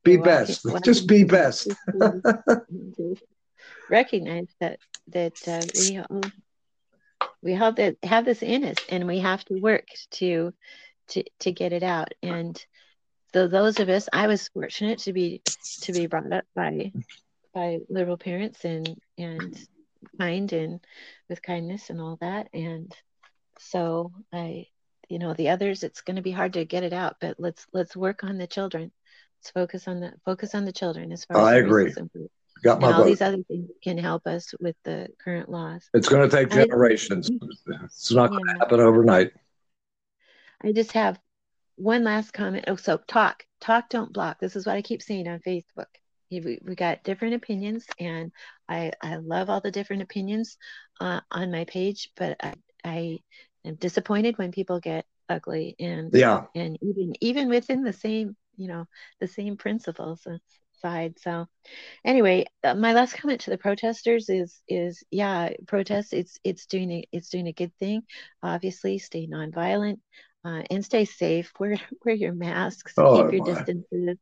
Be 0.03 0.17
best. 0.17 0.65
Just 0.85 1.09
be 1.09 1.25
best. 1.25 1.69
Recognize 3.91 4.49
that 4.61 4.79
that 5.09 5.49
uh, 5.49 5.63
we 5.75 5.99
all, 5.99 6.23
we 7.43 7.53
have 7.55 7.77
that 7.77 7.97
have 8.03 8.25
this 8.25 8.43
in 8.43 8.65
us, 8.65 8.77
and 8.89 9.07
we 9.07 9.19
have 9.19 9.45
to 9.47 9.55
work 9.61 9.87
to 10.13 10.53
to 11.09 11.25
to 11.41 11.53
get 11.53 11.73
it 11.73 11.83
out. 11.83 12.15
And 12.23 12.65
so 13.33 13.49
those 13.49 13.81
of 13.81 13.89
us, 13.89 14.09
I 14.13 14.29
was 14.29 14.49
fortunate 14.49 15.01
to 15.01 15.13
be 15.13 15.43
to 15.83 15.93
be 15.93 16.07
brought 16.07 16.33
up 16.33 16.45
by 16.55 16.93
by 17.53 17.79
liberal 17.89 18.17
parents 18.17 18.65
and 18.65 19.01
and 19.19 19.59
kind 20.19 20.53
and 20.53 20.81
with 21.29 21.43
kindness 21.43 21.91
and 21.91 22.01
all 22.01 22.17
that. 22.21 22.49
And 22.53 22.95
so 23.59 24.13
I 24.33 24.67
you 25.09 25.19
know 25.19 25.35
the 25.35 25.51
others 25.51 25.85
it's 25.85 26.01
going 26.01 26.17
to 26.17 26.23
be 26.23 26.33
hard 26.33 26.55
to 26.55 26.65
get 26.65 26.83
it 26.83 26.93
out 26.93 27.15
but 27.21 27.37
let's 27.39 27.65
let's 27.73 27.97
work 27.97 28.25
on 28.25 28.39
the 28.39 28.47
children 28.47 28.91
Let's 29.47 29.53
focus 29.53 29.87
on 29.87 30.01
the 30.01 30.13
focus 30.25 30.55
on 30.55 30.65
the 30.65 30.73
children 30.73 31.13
as 31.13 31.25
far 31.25 31.37
as 31.37 31.47
I 31.47 31.57
agree. 31.57 31.95
Got 32.65 32.81
my 32.81 32.89
and 32.89 32.97
all 32.97 33.05
these 33.05 33.21
other 33.21 33.43
things 33.45 33.71
can 33.81 33.97
help 33.97 34.27
us 34.27 34.53
with 34.59 34.75
the 34.83 35.09
current 35.23 35.49
laws. 35.49 35.89
It's 35.95 36.09
going 36.09 36.29
to 36.29 36.37
take 36.37 36.51
generations. 36.51 37.31
it's 37.85 38.11
not 38.11 38.31
going 38.31 38.45
to 38.45 38.53
happen 38.59 38.81
overnight. 38.81 39.33
I 40.65 40.73
just 40.73 40.93
have 40.93 41.21
one 41.77 42.03
last 42.03 42.33
comment. 42.33 42.65
Oh, 42.67 42.77
so 42.77 42.97
talk, 43.07 43.45
talk, 43.61 43.89
don't 43.91 44.13
block. 44.13 44.41
This 44.41 44.57
is 44.57 44.67
what 44.67 44.75
I 44.75 44.83
keep 44.83 45.03
saying 45.03 45.29
on 45.29 45.39
Facebook. 45.41 45.87
We, 46.31 46.59
we 46.65 46.75
got 46.75 47.05
different 47.05 47.35
opinions, 47.35 47.87
and 47.99 48.33
I 48.69 48.93
I 49.03 49.17
love 49.17 49.51
all 49.51 49.61
the 49.61 49.71
different 49.71 50.03
opinions 50.03 50.57
uh, 51.01 51.21
on 51.31 51.51
my 51.51 51.65
page, 51.65 52.11
but 52.17 52.37
I, 52.43 52.55
I 52.85 53.19
am 53.65 53.77
disappointed 53.77 54.39
when 54.39 54.53
people 54.53 54.81
get 54.81 55.07
ugly 55.29 55.75
and 55.81 56.13
yeah 56.13 56.47
and 56.55 56.79
even 56.83 57.15
even 57.21 57.49
within 57.49 57.83
the 57.83 57.93
same 57.93 58.37
you 58.57 58.69
know 58.69 58.87
the 59.21 59.27
same 59.29 59.57
principles 59.57 60.27
side. 60.83 61.19
So 61.21 61.47
anyway, 62.05 62.47
uh, 62.65 62.75
my 62.75 62.93
last 62.93 63.15
comment 63.15 63.41
to 63.43 63.51
the 63.51 63.59
protesters 63.59 64.29
is 64.29 64.61
is 64.69 65.03
yeah, 65.11 65.51
protest. 65.67 66.13
It's 66.13 66.39
it's 66.45 66.67
doing 66.67 66.91
a, 66.93 67.05
it's 67.13 67.29
doing 67.31 67.49
a 67.49 67.53
good 67.53 67.75
thing. 67.79 68.03
Obviously, 68.43 68.99
stay 68.99 69.27
nonviolent. 69.27 69.99
Uh, 70.45 70.63
and 70.71 70.85
stay 70.85 71.05
safe. 71.05 71.53
Wear 71.61 71.77
wear 72.05 72.15
your 72.15 72.33
masks. 72.33 72.95
Oh, 72.99 73.13
keep 73.13 73.33
your 73.33 73.41
my. 73.41 73.43
distances. 73.43 74.17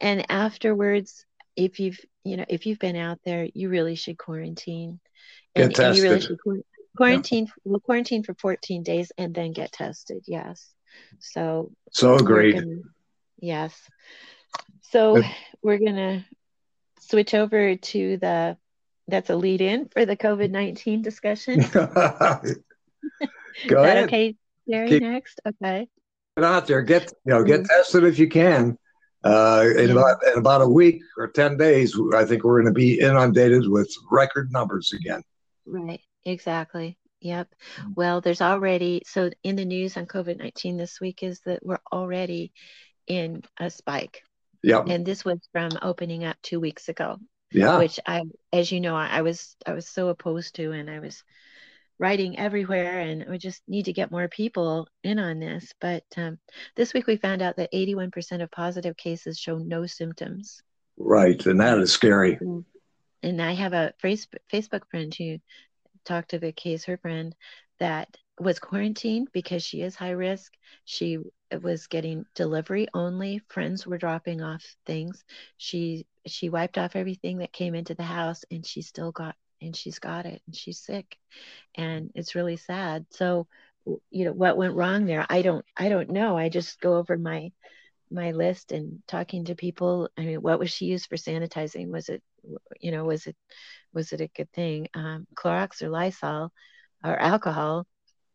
And 0.00 0.28
afterwards, 0.30 1.24
if 1.58 1.80
you've 1.80 1.98
you 2.24 2.36
know 2.36 2.44
if 2.48 2.66
you've 2.66 2.78
been 2.78 2.96
out 2.96 3.18
there, 3.24 3.48
you 3.52 3.68
really 3.68 3.96
should 3.96 4.16
quarantine. 4.16 5.00
And, 5.54 5.70
get 5.70 5.76
tested. 5.76 5.86
And 5.86 5.96
you 5.96 6.02
really 6.04 6.20
should 6.20 6.38
quarantine. 6.96 7.46
Yeah. 7.46 7.52
We'll 7.64 7.80
quarantine 7.80 8.22
for 8.22 8.34
14 8.34 8.82
days 8.82 9.12
and 9.18 9.34
then 9.34 9.52
get 9.52 9.72
tested. 9.72 10.24
Yes. 10.26 10.70
So. 11.18 11.72
So 11.90 12.18
great. 12.18 12.56
yes. 13.38 13.74
So 14.90 15.22
we're 15.62 15.78
gonna 15.78 16.24
switch 17.00 17.34
over 17.34 17.76
to 17.76 18.16
the 18.16 18.56
that's 19.08 19.30
a 19.30 19.36
lead 19.36 19.60
in 19.60 19.88
for 19.88 20.06
the 20.06 20.16
COVID 20.16 20.50
nineteen 20.50 21.02
discussion. 21.02 21.60
Go 23.68 23.82
ahead. 23.82 24.04
okay, 24.04 24.36
Jerry? 24.70 24.88
Keep 24.88 25.02
next. 25.02 25.40
Okay. 25.46 25.88
Get 26.36 26.44
out 26.44 26.66
there. 26.66 26.82
Get 26.82 27.12
you 27.26 27.34
know 27.34 27.44
get 27.44 27.60
mm-hmm. 27.60 27.66
tested 27.66 28.04
if 28.04 28.18
you 28.18 28.28
can. 28.28 28.78
Uh, 29.28 29.68
in, 29.76 29.90
about, 29.90 30.16
in 30.26 30.38
about 30.38 30.62
a 30.62 30.68
week 30.68 31.02
or 31.16 31.28
10 31.28 31.56
days, 31.56 31.98
I 32.14 32.24
think 32.24 32.44
we're 32.44 32.62
going 32.62 32.72
to 32.72 32.78
be 32.78 32.98
inundated 33.00 33.68
with 33.68 33.92
record 34.10 34.50
numbers 34.52 34.92
again. 34.92 35.22
Right, 35.66 36.00
exactly. 36.24 36.98
Yep. 37.20 37.52
Mm. 37.80 37.96
Well, 37.96 38.20
there's 38.20 38.40
already, 38.40 39.02
so 39.06 39.30
in 39.42 39.56
the 39.56 39.64
news 39.64 39.96
on 39.96 40.06
COVID 40.06 40.38
19 40.38 40.76
this 40.76 41.00
week 41.00 41.22
is 41.22 41.40
that 41.40 41.64
we're 41.64 41.80
already 41.92 42.52
in 43.06 43.42
a 43.58 43.70
spike. 43.70 44.22
Yeah. 44.62 44.82
And 44.86 45.04
this 45.04 45.24
was 45.24 45.38
from 45.52 45.70
opening 45.82 46.24
up 46.24 46.36
two 46.42 46.60
weeks 46.60 46.88
ago. 46.88 47.18
Yeah. 47.50 47.78
Which 47.78 47.98
I, 48.06 48.22
as 48.52 48.70
you 48.70 48.80
know, 48.80 48.94
I 48.94 49.22
was 49.22 49.56
I 49.64 49.72
was 49.72 49.88
so 49.88 50.08
opposed 50.08 50.56
to, 50.56 50.72
and 50.72 50.90
I 50.90 50.98
was 50.98 51.24
writing 51.98 52.38
everywhere, 52.38 53.00
and 53.00 53.26
we 53.28 53.38
just 53.38 53.62
need 53.68 53.84
to 53.86 53.92
get 53.92 54.10
more 54.10 54.28
people 54.28 54.88
in 55.02 55.18
on 55.18 55.38
this. 55.38 55.72
But 55.80 56.04
um, 56.16 56.38
this 56.76 56.94
week 56.94 57.06
we 57.06 57.16
found 57.16 57.42
out 57.42 57.56
that 57.56 57.72
81% 57.72 58.42
of 58.42 58.50
positive 58.50 58.96
cases 58.96 59.38
show 59.38 59.58
no 59.58 59.86
symptoms. 59.86 60.62
Right, 60.96 61.44
and 61.46 61.60
that 61.60 61.78
is 61.78 61.92
scary. 61.92 62.38
And 63.22 63.42
I 63.42 63.52
have 63.52 63.72
a 63.72 63.92
Facebook 64.02 64.88
friend 64.90 65.14
who 65.14 65.38
talked 66.04 66.30
to 66.30 66.38
the 66.38 66.52
case, 66.52 66.84
her 66.84 66.98
friend, 66.98 67.34
that 67.80 68.16
was 68.40 68.58
quarantined 68.58 69.28
because 69.32 69.64
she 69.64 69.82
is 69.82 69.94
high 69.96 70.10
risk. 70.10 70.52
She 70.84 71.18
was 71.62 71.86
getting 71.86 72.24
delivery 72.34 72.88
only. 72.94 73.40
Friends 73.48 73.86
were 73.86 73.98
dropping 73.98 74.42
off 74.42 74.64
things. 74.86 75.24
She 75.56 76.06
she 76.26 76.50
wiped 76.50 76.78
off 76.78 76.94
everything 76.94 77.38
that 77.38 77.52
came 77.52 77.74
into 77.74 77.94
the 77.94 78.02
house, 78.02 78.44
and 78.50 78.64
she 78.64 78.82
still 78.82 79.12
got 79.12 79.34
and 79.60 79.74
she's 79.74 79.98
got 79.98 80.26
it, 80.26 80.42
and 80.46 80.54
she's 80.54 80.78
sick, 80.78 81.16
and 81.74 82.10
it's 82.14 82.34
really 82.34 82.56
sad. 82.56 83.06
So, 83.10 83.46
you 84.10 84.24
know, 84.24 84.32
what 84.32 84.56
went 84.56 84.74
wrong 84.74 85.06
there? 85.06 85.26
I 85.28 85.42
don't 85.42 85.64
I 85.76 85.88
don't 85.88 86.10
know. 86.10 86.36
I 86.36 86.48
just 86.48 86.80
go 86.80 86.96
over 86.96 87.16
my 87.16 87.52
my 88.10 88.32
list 88.32 88.72
and 88.72 89.02
talking 89.06 89.46
to 89.46 89.54
people. 89.54 90.08
I 90.16 90.22
mean, 90.22 90.42
what 90.42 90.58
was 90.58 90.70
she 90.70 90.86
used 90.86 91.08
for 91.08 91.16
sanitizing? 91.16 91.88
Was 91.88 92.08
it, 92.08 92.22
you 92.80 92.90
know, 92.90 93.04
was 93.04 93.26
it 93.26 93.36
was 93.92 94.12
it 94.12 94.20
a 94.20 94.28
good 94.28 94.52
thing? 94.52 94.88
Um, 94.94 95.26
Clorox 95.34 95.82
or 95.82 95.90
Lysol 95.90 96.52
or 97.04 97.18
alcohol? 97.18 97.86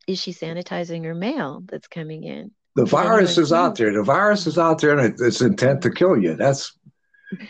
Is 0.07 0.19
she 0.19 0.33
sanitizing 0.33 1.05
her 1.05 1.15
mail 1.15 1.63
that's 1.65 1.87
coming 1.87 2.23
in? 2.23 2.51
the 2.75 2.85
virus 2.85 3.37
is 3.37 3.53
out 3.53 3.75
there. 3.75 3.93
The 3.93 4.03
virus 4.03 4.47
is 4.47 4.57
out 4.57 4.81
there, 4.81 4.97
and 4.97 5.19
it's 5.19 5.41
intent 5.41 5.81
to 5.83 5.91
kill 5.91 6.17
you. 6.17 6.35
That's 6.35 6.77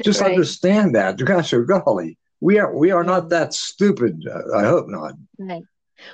just 0.03 0.21
right. 0.21 0.31
understand 0.31 0.95
that. 0.95 1.17
Gosh, 1.17 1.53
golly, 1.67 2.17
we 2.43 2.59
are 2.59 2.75
we 2.75 2.91
are 2.91 3.05
not 3.05 3.29
that 3.29 3.53
stupid. 3.53 4.27
Uh, 4.29 4.57
I 4.57 4.65
hope 4.65 4.87
not. 4.89 5.13
Right. 5.39 5.63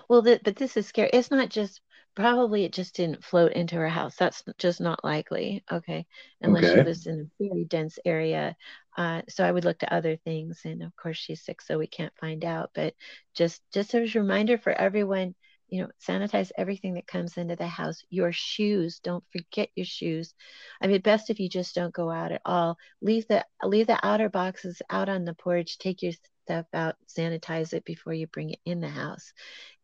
Well, 0.07 0.21
the, 0.21 0.39
but 0.43 0.55
this 0.55 0.77
is 0.77 0.85
scary. 0.85 1.09
It's 1.11 1.31
not 1.31 1.49
just 1.49 1.81
probably 2.15 2.65
it 2.65 2.73
just 2.73 2.95
didn't 2.95 3.23
float 3.23 3.53
into 3.53 3.75
her 3.75 3.89
house. 3.89 4.15
That's 4.15 4.43
just 4.59 4.79
not 4.79 5.03
likely. 5.03 5.63
Okay, 5.71 6.05
unless 6.39 6.65
okay. 6.65 6.75
she 6.75 6.83
lives 6.83 7.07
in 7.07 7.31
a 7.41 7.43
very 7.43 7.65
dense 7.65 7.97
area. 8.05 8.55
Uh, 8.95 9.23
so 9.27 9.43
I 9.43 9.51
would 9.51 9.65
look 9.65 9.79
to 9.79 9.91
other 9.91 10.17
things, 10.17 10.61
and 10.65 10.83
of 10.83 10.95
course 10.95 11.17
she's 11.17 11.43
sick, 11.43 11.61
so 11.61 11.79
we 11.79 11.87
can't 11.87 12.13
find 12.21 12.45
out. 12.45 12.69
But 12.75 12.93
just 13.33 13.63
just 13.73 13.95
as 13.95 14.15
a 14.15 14.19
reminder 14.19 14.59
for 14.59 14.71
everyone 14.71 15.33
you 15.69 15.81
know 15.81 15.89
sanitize 16.05 16.51
everything 16.57 16.95
that 16.95 17.07
comes 17.07 17.37
into 17.37 17.55
the 17.55 17.67
house. 17.67 18.03
Your 18.09 18.31
shoes 18.31 18.99
don't 18.99 19.23
forget 19.31 19.69
your 19.75 19.85
shoes. 19.85 20.33
I 20.81 20.87
mean 20.87 21.01
best 21.01 21.29
if 21.29 21.39
you 21.39 21.49
just 21.49 21.75
don't 21.75 21.93
go 21.93 22.09
out 22.11 22.31
at 22.31 22.41
all. 22.45 22.77
Leave 23.01 23.27
the 23.27 23.45
leave 23.63 23.87
the 23.87 23.99
outer 24.05 24.29
boxes 24.29 24.81
out 24.89 25.09
on 25.09 25.25
the 25.25 25.33
porch. 25.35 25.77
Take 25.77 26.01
your 26.01 26.13
stuff 26.45 26.65
out 26.73 26.95
sanitize 27.07 27.73
it 27.73 27.85
before 27.85 28.13
you 28.13 28.27
bring 28.27 28.51
it 28.51 28.59
in 28.65 28.79
the 28.79 28.89
house. 28.89 29.33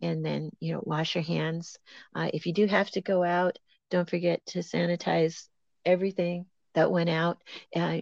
And 0.02 0.26
then 0.26 0.52
you 0.60 0.74
know 0.74 0.82
wash 0.84 1.16
your 1.16 1.24
hands. 1.24 1.78
Uh, 2.16 2.30
if 2.34 2.46
you 2.46 2.54
do 2.54 2.66
have 2.68 2.90
to 2.92 3.02
go 3.02 3.24
out 3.24 3.58
don't 3.92 4.10
forget 4.10 4.46
to 4.48 4.60
sanitize 4.60 5.48
everything 5.86 6.46
that 6.74 6.92
went 6.92 7.10
out 7.10 7.38
uh, 7.76 8.00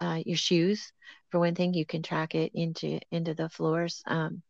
uh, 0.00 0.20
your 0.24 0.36
shoes. 0.36 0.92
For 1.30 1.38
one 1.38 1.54
thing 1.54 1.74
you 1.74 1.84
can 1.86 2.02
track 2.02 2.34
it 2.34 2.52
into 2.54 3.00
into 3.10 3.34
the 3.34 3.48
floors. 3.48 4.02
Um, 4.06 4.42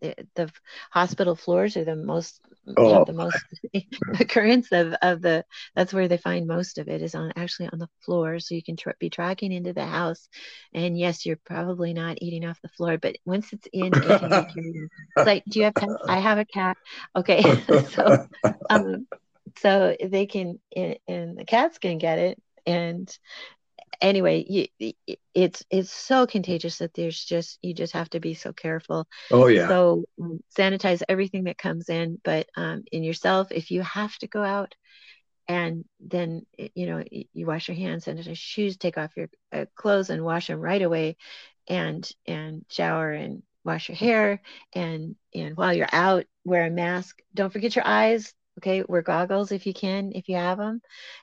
the, 0.00 0.50
hospital 0.90 1.36
floors 1.36 1.76
are 1.76 1.84
the 1.84 1.96
most 1.96 2.40
oh. 2.76 3.04
the 3.04 3.12
most 3.12 3.38
occurrence 4.20 4.72
of, 4.72 4.94
of 5.02 5.22
the 5.22 5.44
that's 5.74 5.92
where 5.92 6.08
they 6.08 6.16
find 6.16 6.46
most 6.46 6.78
of 6.78 6.88
it 6.88 7.02
is 7.02 7.14
on 7.14 7.32
actually 7.36 7.68
on 7.72 7.78
the 7.78 7.88
floor. 8.00 8.40
So 8.40 8.54
you 8.54 8.62
can 8.62 8.76
tra- 8.76 8.94
be 8.98 9.10
tracking 9.10 9.52
into 9.52 9.72
the 9.72 9.84
house 9.86 10.28
and 10.72 10.98
yes 10.98 11.24
you're 11.24 11.38
probably 11.44 11.92
not 11.92 12.18
eating 12.20 12.44
off 12.44 12.60
the 12.62 12.68
floor 12.68 12.98
but 12.98 13.16
once 13.24 13.52
it's 13.52 13.68
in 13.72 13.86
it 13.86 13.92
can 13.92 14.88
it's 15.16 15.26
like 15.26 15.44
do 15.44 15.58
you 15.60 15.64
have 15.66 15.74
pets? 15.74 15.94
I 16.06 16.18
have 16.18 16.38
a 16.38 16.44
cat. 16.44 16.76
Okay. 17.16 17.42
So 17.90 18.26
um 18.68 19.06
so 19.58 19.96
they 20.02 20.26
can 20.26 20.60
and, 20.76 20.98
and 21.08 21.38
the 21.38 21.44
cats 21.44 21.78
can 21.78 21.98
get 21.98 22.18
it 22.18 22.42
and 22.66 23.18
anyway, 24.00 24.44
you, 24.48 24.92
it's 25.34 25.64
it's 25.70 25.90
so 25.92 26.26
contagious 26.26 26.78
that 26.78 26.94
there's 26.94 27.22
just 27.24 27.58
you 27.62 27.74
just 27.74 27.92
have 27.92 28.10
to 28.10 28.20
be 28.20 28.34
so 28.34 28.52
careful. 28.52 29.06
Oh 29.30 29.46
yeah. 29.48 29.68
So 29.68 30.04
um, 30.20 30.40
sanitize 30.56 31.02
everything 31.08 31.44
that 31.44 31.58
comes 31.58 31.88
in, 31.88 32.20
but 32.24 32.48
um, 32.56 32.84
in 32.92 33.02
yourself, 33.04 33.52
if 33.52 33.70
you 33.70 33.82
have 33.82 34.16
to 34.18 34.28
go 34.28 34.42
out, 34.42 34.74
and 35.48 35.84
then 36.00 36.46
you 36.74 36.86
know 36.86 37.04
you 37.10 37.46
wash 37.46 37.68
your 37.68 37.76
hands, 37.76 38.04
sanitize 38.04 38.36
shoes, 38.36 38.76
take 38.76 38.98
off 38.98 39.16
your 39.16 39.28
uh, 39.52 39.66
clothes, 39.76 40.10
and 40.10 40.24
wash 40.24 40.48
them 40.48 40.60
right 40.60 40.82
away, 40.82 41.16
and 41.68 42.08
and 42.26 42.64
shower 42.70 43.12
and 43.12 43.42
wash 43.64 43.88
your 43.88 43.96
hair, 43.96 44.40
and 44.74 45.16
and 45.34 45.56
while 45.56 45.74
you're 45.74 45.88
out, 45.92 46.24
wear 46.44 46.66
a 46.66 46.70
mask. 46.70 47.20
Don't 47.34 47.52
forget 47.52 47.76
your 47.76 47.86
eyes 47.86 48.32
okay 48.58 48.82
wear 48.88 49.02
goggles 49.02 49.52
if 49.52 49.66
you 49.66 49.74
can 49.74 50.12
if 50.14 50.28
you 50.28 50.36
have 50.36 50.58
them 50.58 50.80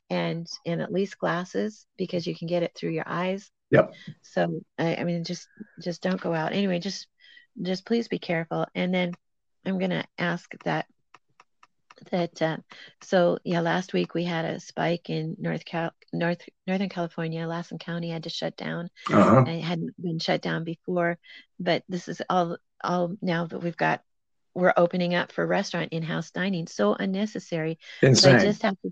and 0.10 0.48
and 0.66 0.82
at 0.82 0.92
least 0.92 1.18
glasses 1.20 1.86
because 1.98 2.26
you 2.26 2.36
can 2.36 2.48
get 2.48 2.64
it 2.64 2.74
through 2.76 2.92
your 2.92 3.08
eyes. 3.08 3.52
Yep. 3.72 3.94
So 4.22 4.62
I, 4.78 4.96
I 4.96 5.04
mean 5.04 5.24
just 5.24 5.48
just 5.82 6.02
don't 6.02 6.22
go 6.22 6.34
out. 6.34 6.54
Anyway 6.54 6.80
just 6.80 7.08
just 7.62 7.86
please 7.86 8.08
be 8.08 8.20
careful. 8.20 8.66
And 8.76 8.94
then 8.94 9.14
i'm 9.66 9.80
going 9.80 9.92
to 9.92 10.06
ask 10.18 10.50
that 10.64 10.86
that 12.12 12.42
uh, 12.42 12.58
so 13.02 13.40
yeah 13.44 13.60
last 13.60 13.92
week 13.92 14.14
we 14.14 14.24
had 14.24 14.46
a 14.46 14.60
spike 14.60 15.10
in 15.10 15.36
north 15.40 15.66
Cal- 15.66 15.94
north 16.14 16.42
northern 16.66 16.90
california. 16.90 17.48
Lassen 17.48 17.78
county 17.80 18.10
had 18.10 18.24
to 18.24 18.30
shut 18.30 18.56
down. 18.56 18.90
Uh-huh. 19.12 19.44
it 19.48 19.62
hadn't 19.62 20.02
been 20.02 20.20
shut 20.20 20.42
down 20.42 20.64
before 20.64 21.18
but 21.60 21.84
this 21.90 22.08
is 22.08 22.22
all 22.30 22.58
all 22.84 23.16
now 23.22 23.48
that 23.48 23.60
we've 23.60 23.78
got 23.78 24.02
we're 24.58 24.74
opening 24.76 25.14
up 25.14 25.32
for 25.32 25.46
restaurant 25.46 25.94
in-house 25.94 26.32
dining. 26.32 26.66
So 26.66 26.96
unnecessary. 26.96 27.78
Insane. 28.02 28.36
I 28.36 28.40
just 28.40 28.64
have 28.64 28.76
to 28.82 28.92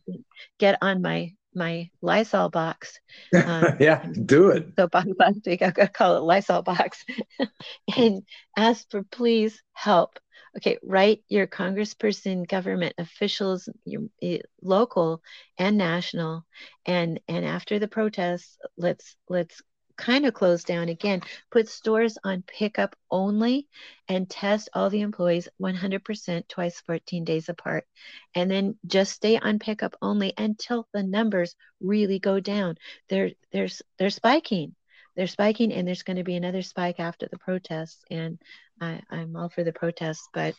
get 0.60 0.78
on 0.82 1.02
my 1.02 1.34
my 1.56 1.90
Lysol 2.02 2.50
box. 2.50 3.00
Um, 3.34 3.78
yeah, 3.80 4.06
do 4.06 4.50
it. 4.50 4.74
So 4.78 4.88
by 4.88 5.04
last 5.18 5.40
week, 5.46 5.62
I 5.62 5.72
call 5.72 6.18
it 6.18 6.24
Lysol 6.24 6.62
box, 6.62 7.04
and 7.98 8.24
ask 8.56 8.90
for 8.92 9.04
please 9.04 9.60
help. 9.74 10.20
Okay, 10.58 10.78
write 10.84 11.24
your 11.28 11.48
congressperson, 11.48 12.48
government 12.48 12.94
officials, 12.98 13.68
your 13.86 14.04
eh, 14.22 14.40
local 14.62 15.22
and 15.58 15.78
national, 15.78 16.46
and 16.86 17.20
and 17.28 17.44
after 17.44 17.80
the 17.80 17.88
protests, 17.88 18.58
let's 18.78 19.16
let's 19.28 19.62
kind 19.98 20.26
of 20.26 20.34
closed 20.34 20.68
down 20.68 20.90
again, 20.90 21.22
put 21.52 21.70
stores 21.70 22.18
on 22.24 22.44
pickup 22.46 22.96
only 23.10 23.68
and 24.08 24.30
test 24.30 24.70
all 24.74 24.90
the 24.90 25.02
employees 25.02 25.48
100% 25.62 26.48
twice 26.48 26.80
14 26.82 27.24
days 27.24 27.50
apart. 27.50 27.86
And 28.34 28.50
then 28.50 28.78
just 28.86 29.14
stay 29.14 29.38
on 29.38 29.60
pickup 29.60 29.96
only 30.02 30.34
until 30.38 30.88
the 30.94 31.04
numbers 31.04 31.56
really 31.82 32.20
go 32.20 32.40
down. 32.40 32.78
They're, 33.10 33.32
they're, 33.52 33.70
they're 33.98 34.10
spiking. 34.10 34.76
They're 35.16 35.28
spiking, 35.28 35.72
and 35.72 35.88
there's 35.88 36.04
going 36.04 36.18
to 36.18 36.24
be 36.24 36.36
another 36.36 36.62
spike 36.62 37.00
after 37.00 37.28
the 37.32 37.38
protests. 37.38 38.04
And 38.12 38.38
I, 38.82 39.02
I'm 39.10 39.36
all 39.38 39.50
for 39.50 39.64
the 39.64 39.72
protests, 39.72 40.28
but 40.34 40.56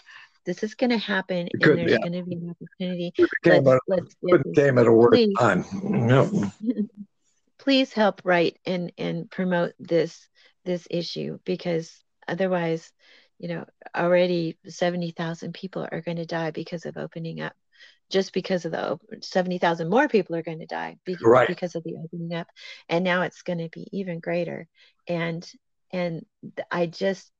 this 0.46 0.62
is 0.62 0.74
going 0.74 0.90
to 0.90 0.98
happen, 0.98 1.48
and 1.52 1.62
there's 1.62 1.90
yeah. 1.90 1.98
going 1.98 2.12
to 2.12 2.22
be 2.22 2.36
an 2.36 2.50
opportunity. 2.50 3.12
Let's, 3.44 4.14
let's 4.22 4.44
came 4.54 4.78
at 4.78 4.86
a 4.86 4.92
worse 4.92 5.26
time. 5.38 5.64
Yep. 5.82 6.86
Please 7.66 7.92
help 7.92 8.20
write 8.22 8.60
and 8.64 8.92
and 8.96 9.28
promote 9.28 9.72
this 9.80 10.28
this 10.64 10.86
issue 10.88 11.36
because 11.44 12.00
otherwise, 12.28 12.92
you 13.38 13.48
know, 13.48 13.64
already 13.94 14.56
70,000 14.68 15.52
people 15.52 15.84
are 15.90 16.00
going 16.00 16.18
to 16.18 16.26
die 16.26 16.52
because 16.52 16.86
of 16.86 16.96
opening 16.96 17.40
up. 17.40 17.54
Just 18.08 18.32
because 18.32 18.64
of 18.66 18.70
the 18.70 19.00
70,000 19.20 19.90
more 19.90 20.06
people 20.06 20.36
are 20.36 20.44
going 20.44 20.60
to 20.60 20.66
die 20.66 20.96
because, 21.04 21.26
right. 21.26 21.48
because 21.48 21.74
of 21.74 21.82
the 21.82 21.96
opening 22.04 22.38
up. 22.38 22.46
And 22.88 23.02
now 23.02 23.22
it's 23.22 23.42
going 23.42 23.58
to 23.58 23.68
be 23.68 23.88
even 23.90 24.20
greater. 24.20 24.68
And 25.08 25.44
and 25.92 26.24
I 26.70 26.86
just 26.86 27.32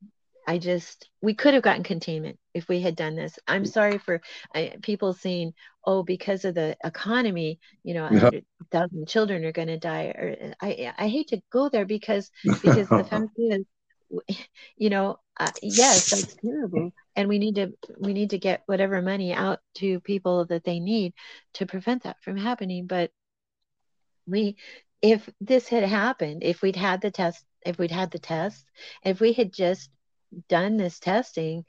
I 0.47 0.59
just, 0.59 1.09
we 1.21 1.35
could 1.35 1.55
have 1.55 1.63
gotten 1.63 1.83
containment 1.83 2.39
if 2.55 2.69
we 2.69 2.81
had 2.81 2.95
done 2.95 3.17
this. 3.17 3.39
I'm 3.49 3.67
sorry 3.67 3.99
for 3.99 4.21
uh, 4.55 4.67
people 4.83 5.13
saying, 5.13 5.55
oh, 5.85 6.03
because 6.03 6.45
of 6.45 6.55
the 6.55 6.77
economy, 6.85 7.59
you 7.83 7.95
know, 7.95 8.05
100,000 8.05 9.09
children 9.09 9.45
are 9.45 9.53
going 9.53 9.69
to 9.69 9.79
die. 9.79 10.05
Or 10.07 10.55
I, 10.61 10.93
I 10.97 11.09
hate 11.09 11.29
to 11.29 11.41
go 11.51 11.69
there 11.69 11.85
because, 11.85 12.31
because 12.45 12.89
the 12.89 13.05
fact 13.05 13.31
is, 13.39 13.65
you 14.77 14.91
know, 14.91 15.19
uh, 15.39 15.51
yes, 15.63 16.11
that's 16.11 16.37
terrible. 16.37 16.93
And 17.17 17.29
we 17.29 17.39
need 17.39 17.57
to, 17.57 17.73
we 17.99 18.13
need 18.13 18.31
to 18.31 18.39
get 18.39 18.63
whatever 18.67 19.03
money 19.03 19.33
out 19.33 19.59
to 19.77 20.01
people 20.01 20.45
that 20.47 20.65
they 20.65 20.79
need 20.79 21.13
to 21.55 21.67
prevent 21.67 22.05
that 22.05 22.23
from 22.23 22.37
happening. 22.37 22.87
But 22.87 23.11
we, 24.27 24.57
if 25.03 25.29
this 25.41 25.69
had 25.69 25.85
happened, 25.85 26.43
if 26.45 26.63
we'd 26.63 26.77
had 26.77 27.01
the 27.01 27.11
test, 27.11 27.45
if 27.65 27.79
we'd 27.79 27.91
had 27.91 28.13
the 28.13 28.19
test, 28.19 28.65
if 29.05 29.21
we 29.21 29.33
had 29.33 29.53
just 29.53 29.91
done 30.49 30.77
this 30.77 30.99
testing 30.99 31.65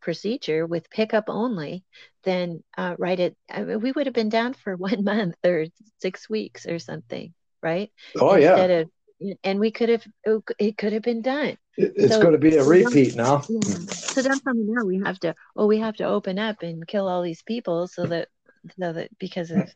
procedure 0.00 0.66
with 0.66 0.90
pickup 0.90 1.24
only, 1.28 1.84
then 2.24 2.62
uh, 2.76 2.94
right 2.98 3.18
at 3.18 3.34
I 3.50 3.62
mean, 3.62 3.80
we 3.80 3.92
would 3.92 4.06
have 4.06 4.14
been 4.14 4.28
down 4.28 4.54
for 4.54 4.76
one 4.76 5.04
month 5.04 5.36
or 5.44 5.66
six 6.00 6.28
weeks 6.28 6.66
or 6.66 6.78
something, 6.78 7.32
right? 7.62 7.90
Oh 8.18 8.34
Instead 8.34 8.70
yeah. 8.70 8.76
Of, 8.76 8.90
and 9.44 9.60
we 9.60 9.70
could 9.70 9.88
have 9.88 10.04
it 10.58 10.76
could 10.76 10.92
have 10.92 11.02
been 11.02 11.22
done. 11.22 11.56
It's 11.76 12.14
so, 12.14 12.20
going 12.20 12.32
to 12.32 12.38
be 12.38 12.56
a 12.56 12.64
repeat 12.64 13.14
now. 13.14 13.44
Yeah. 13.48 13.76
So 13.88 14.22
then 14.22 14.40
from 14.40 14.66
now 14.66 14.84
we 14.84 15.00
have 15.04 15.18
to 15.20 15.34
oh 15.56 15.66
we 15.66 15.78
have 15.78 15.96
to 15.96 16.04
open 16.04 16.38
up 16.38 16.62
and 16.62 16.86
kill 16.86 17.08
all 17.08 17.22
these 17.22 17.42
people 17.42 17.86
so 17.86 18.06
that 18.06 18.28
so 18.78 18.92
that 18.92 19.16
because 19.18 19.50
of 19.50 19.70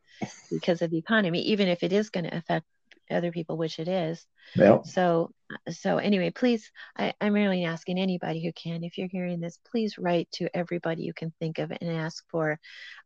because 0.50 0.82
of 0.82 0.90
the 0.90 0.98
economy, 0.98 1.42
even 1.42 1.68
if 1.68 1.82
it 1.82 1.92
is 1.92 2.10
going 2.10 2.24
to 2.24 2.36
affect 2.36 2.66
other 3.10 3.32
people, 3.32 3.56
which 3.56 3.78
it 3.78 3.88
is. 3.88 4.24
Yeah. 4.54 4.82
So 4.82 5.30
so 5.70 5.98
anyway, 5.98 6.30
please, 6.30 6.70
I, 6.98 7.14
I'm 7.20 7.32
really 7.32 7.64
asking 7.64 7.98
anybody 7.98 8.44
who 8.44 8.52
can, 8.52 8.82
if 8.82 8.98
you're 8.98 9.08
hearing 9.08 9.40
this, 9.40 9.58
please 9.70 9.98
write 9.98 10.28
to 10.32 10.48
everybody 10.54 11.02
you 11.02 11.14
can 11.14 11.32
think 11.38 11.58
of 11.58 11.70
and 11.70 11.90
ask 11.90 12.24
for. 12.30 12.58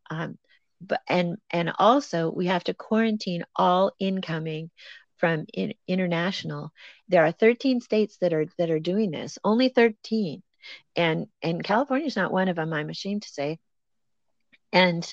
Um, 0.09 0.37
but 0.81 1.01
and 1.07 1.37
and 1.51 1.71
also 1.77 2.31
we 2.31 2.47
have 2.47 2.63
to 2.63 2.73
quarantine 2.73 3.43
all 3.55 3.91
incoming 3.99 4.71
from 5.17 5.45
in, 5.53 5.73
international. 5.87 6.71
There 7.07 7.23
are 7.23 7.31
13 7.31 7.81
states 7.81 8.17
that 8.21 8.33
are 8.33 8.47
that 8.57 8.71
are 8.71 8.79
doing 8.79 9.11
this. 9.11 9.37
Only 9.43 9.69
13, 9.69 10.41
and 10.95 11.27
and 11.43 11.63
California 11.63 12.07
is 12.07 12.15
not 12.15 12.33
one 12.33 12.47
of 12.47 12.55
them. 12.55 12.73
I'm 12.73 12.89
ashamed 12.89 13.21
to 13.23 13.29
say. 13.29 13.59
And 14.73 15.11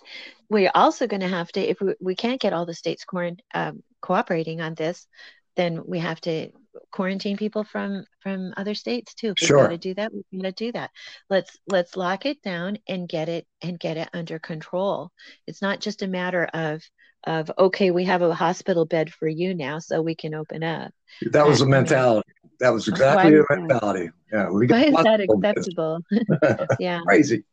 we're 0.49 0.71
also 0.75 1.07
going 1.07 1.21
to 1.21 1.29
have 1.29 1.51
to, 1.53 1.61
if 1.61 1.81
we, 1.81 1.94
we 2.01 2.14
can't 2.14 2.40
get 2.40 2.53
all 2.53 2.66
the 2.66 2.75
states 2.75 3.05
um, 3.55 3.83
cooperating 4.01 4.61
on 4.61 4.75
this, 4.75 5.07
then 5.57 5.83
we 5.87 5.99
have 5.99 6.21
to 6.21 6.51
quarantine 6.92 7.37
people 7.37 7.64
from 7.64 8.05
from 8.21 8.55
other 8.57 8.75
states 8.75 9.14
too. 9.14 9.29
We've 9.29 9.38
sure. 9.38 9.62
got 9.64 9.71
to 9.71 9.79
do 9.79 9.94
that. 9.94 10.12
We've 10.12 10.42
got 10.42 10.57
to 10.57 10.64
do 10.64 10.73
that. 10.73 10.90
Let's 11.29 11.59
let's 11.66 11.97
lock 11.97 12.27
it 12.27 12.40
down 12.42 12.79
and 12.88 13.09
get 13.09 13.29
it 13.29 13.47
and 13.61 13.79
get 13.79 13.97
it 13.97 14.09
under 14.12 14.38
control. 14.38 15.11
It's 15.47 15.61
not 15.61 15.81
just 15.81 16.03
a 16.03 16.07
matter 16.07 16.44
of 16.44 16.81
of 17.25 17.51
okay, 17.59 17.91
we 17.91 18.05
have 18.05 18.23
a 18.23 18.35
hospital 18.35 18.85
bed 18.85 19.13
for 19.13 19.29
you 19.29 19.55
now, 19.55 19.79
so 19.79 20.03
we 20.03 20.15
can 20.15 20.35
open 20.35 20.63
up. 20.63 20.93
That 21.33 21.47
was 21.47 21.61
a 21.61 21.67
mentality. 21.67 22.29
That 22.61 22.71
was 22.71 22.89
exactly 22.89 23.33
the 23.33 23.45
mentality. 23.51 24.11
Yeah, 24.33 24.51
we 24.51 24.67
why 24.67 24.85
is 24.85 24.95
that 24.95 25.21
acceptable? 25.21 26.01
yeah, 26.81 27.01
crazy. 27.07 27.45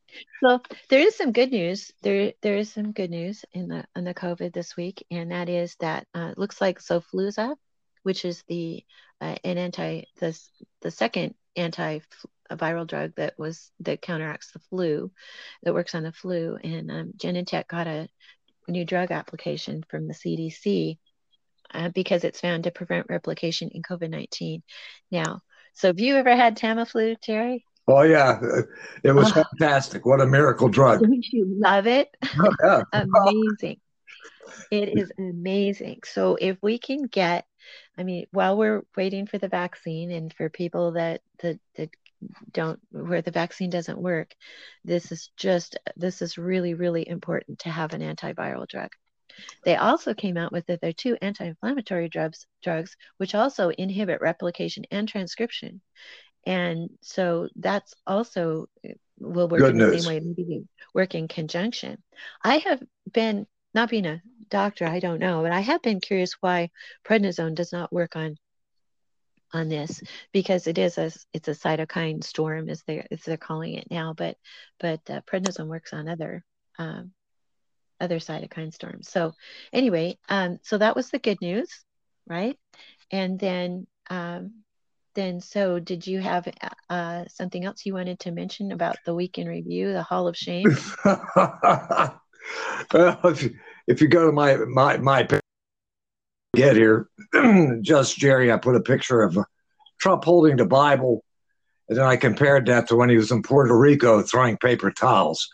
So 0.44 0.62
there 0.90 1.00
is 1.00 1.16
some 1.16 1.32
good 1.32 1.52
news. 1.52 1.92
There 2.02 2.34
there 2.42 2.58
is 2.58 2.72
some 2.72 2.92
good 2.92 3.10
news 3.10 3.46
in 3.54 3.68
the 3.68 3.86
on 3.96 4.04
the 4.04 4.14
COVID 4.14 4.54
this 4.54 4.76
week, 4.76 5.06
and 5.12 5.32
that 5.32 5.50
is 5.50 5.76
that 5.80 6.08
uh, 6.14 6.34
looks 6.38 6.60
like 6.60 6.80
Xofluza, 6.80 7.56
which 8.04 8.26
is 8.26 8.44
the 8.48 8.84
uh, 9.22 9.36
an 9.44 9.58
anti 9.58 10.04
the 10.20 10.40
the 10.82 10.92
second 10.92 11.36
antiviral 11.58 12.88
drug 12.88 13.14
that 13.16 13.38
was 13.38 13.72
that 13.82 14.02
counteracts 14.02 14.52
the 14.52 14.60
flu, 14.60 15.12
that 15.64 15.74
works 15.74 15.96
on 15.96 16.04
the 16.04 16.12
flu. 16.12 16.58
And 16.64 16.92
um, 16.92 17.14
Genentech 17.18 17.68
got 17.68 17.88
a 17.88 18.08
new 18.72 18.86
drug 18.86 19.12
application 19.12 19.84
from 19.90 20.08
the 20.08 20.14
CDC 20.14 20.98
uh, 21.74 21.90
because 21.90 22.24
it's 22.24 22.40
found 22.40 22.64
to 22.64 22.72
prevent 22.72 23.08
replication 23.10 23.70
in 23.74 23.82
COVID 23.82 24.10
nineteen. 24.10 24.64
Now, 25.12 25.42
so 25.74 25.90
have 25.90 26.00
you 26.00 26.16
ever 26.16 26.36
had 26.36 26.58
Tamiflu, 26.58 27.16
Jerry? 27.22 27.66
Oh 27.88 28.02
yeah, 28.02 28.40
it 29.04 29.12
was 29.12 29.32
oh. 29.36 29.44
fantastic. 29.44 30.06
What 30.06 30.22
a 30.22 30.26
miracle 30.26 30.70
drug! 30.70 31.00
Don't 31.04 31.26
you 31.32 31.46
love 31.48 31.88
it? 31.88 32.10
Oh, 32.40 32.52
yeah. 32.64 32.82
Amazing. 32.94 33.80
It 34.72 34.98
is 34.98 35.12
amazing. 35.18 36.02
So 36.06 36.38
if 36.40 36.58
we 36.62 36.78
can 36.78 37.08
get 37.08 37.46
I 37.98 38.04
mean, 38.04 38.26
while 38.32 38.58
we're 38.58 38.84
waiting 38.96 39.26
for 39.28 39.38
the 39.38 39.48
vaccine 39.48 40.12
and 40.12 40.34
for 40.34 40.50
people 40.50 40.94
that 40.94 41.22
that, 41.40 41.60
that 41.76 41.90
don't 42.52 42.80
where 42.92 43.22
the 43.22 43.32
vaccine 43.32 43.70
doesn't 43.70 44.02
work, 44.02 44.34
this 44.84 45.12
is 45.12 45.30
just 45.38 45.78
this 45.96 46.22
is 46.22 46.38
really 46.38 46.74
really 46.74 47.08
important 47.08 47.60
to 47.60 47.70
have 47.70 47.94
an 47.94 48.02
antiviral 48.02 48.68
drug. 48.68 48.92
They 49.64 49.76
also 49.76 50.14
came 50.14 50.38
out 50.38 50.52
with 50.52 50.66
that 50.68 50.82
there 50.82 50.92
are 50.92 50.94
two 50.94 51.18
anti-inflammatory 51.22 52.10
drugs 52.10 52.46
drugs 52.64 52.96
which 53.18 53.36
also 53.36 53.70
inhibit 53.70 54.22
replication 54.22 54.86
and 54.92 55.08
transcription. 55.08 55.82
And 56.46 56.90
so 57.02 57.50
that's 57.56 57.94
also 58.06 58.68
eh, 58.84 58.94
will 59.20 59.48
work 59.50 59.60
Good 59.60 59.72
in 59.72 59.78
news. 59.78 59.92
the 59.92 60.00
same 60.00 60.08
way, 60.08 60.20
maybe 60.20 60.68
work 60.94 61.16
in 61.16 61.28
conjunction. 61.28 62.02
I 62.44 62.58
have 62.60 62.82
been 63.12 63.48
not 63.74 63.90
being 63.90 64.06
a 64.06 64.22
doctor, 64.50 64.86
I 64.86 65.00
don't 65.00 65.20
know, 65.20 65.42
but 65.42 65.52
I 65.52 65.62
have 65.62 65.82
been 65.82 66.00
curious 66.00 66.34
why 66.42 66.70
prednisone 67.04 67.56
does 67.56 67.72
not 67.74 67.92
work 67.92 68.16
on 68.16 68.38
on 69.54 69.70
this 69.70 70.02
because 70.32 70.68
it 70.68 70.78
is 70.78 70.98
a 70.98 71.12
it's 71.34 71.48
a 71.48 71.52
cytokine 71.52 72.24
storm 72.24 72.70
as 72.70 72.84
they 72.84 73.06
as 73.12 73.22
they're 73.22 73.38
calling 73.38 73.76
it 73.76 73.88
now, 73.90 74.14
but 74.14 74.38
but 74.80 75.02
uh, 75.10 75.22
prednisone 75.22 75.68
works 75.68 75.94
on 75.94 76.08
other 76.08 76.44
um, 76.78 77.12
other 78.00 78.20
cytokine 78.20 78.74
storms. 78.74 79.10
So 79.10 79.34
anyway, 79.72 80.18
um, 80.30 80.60
so 80.64 80.78
that 80.78 80.96
was 80.96 81.10
the 81.10 81.20
good 81.20 81.40
news, 81.42 81.70
right? 82.28 82.58
And 83.12 83.40
then 83.40 83.88
um, 84.10 84.64
then 85.16 85.40
so 85.40 85.80
did 85.80 86.06
you 86.06 86.20
have 86.20 86.48
uh, 86.90 87.26
something 87.30 87.64
else 87.64 87.86
you 87.86 87.94
wanted 87.94 88.20
to 88.22 88.32
mention 88.32 88.72
about 88.72 88.98
the 89.06 89.16
week 89.16 89.38
in 89.38 89.48
review, 89.48 89.94
the 89.94 90.04
Hall 90.04 90.28
of 90.28 90.38
Shame? 90.38 90.76
well, 91.06 92.20
if 93.24 93.44
you, 93.44 93.56
if 93.88 94.02
you 94.02 94.08
go 94.08 94.26
to 94.26 94.32
my 94.32 94.58
my 94.58 94.98
my 94.98 95.24
get 96.56 96.76
here, 96.76 97.10
just 97.82 98.18
Jerry, 98.18 98.52
I 98.52 98.58
put 98.58 98.76
a 98.76 98.82
picture 98.82 99.22
of 99.22 99.38
uh, 99.38 99.44
Trump 100.00 100.24
holding 100.24 100.58
the 100.58 100.66
Bible, 100.66 101.24
and 101.90 101.98
then 101.98 102.06
I 102.06 102.16
compared 102.16 102.66
that 102.68 102.88
to 102.88 102.96
when 102.96 103.10
he 103.10 103.18
was 103.18 103.32
in 103.32 103.44
Puerto 103.44 103.78
Rico 103.78 104.22
throwing 104.22 104.58
paper 104.58 104.92
towels. 104.92 105.48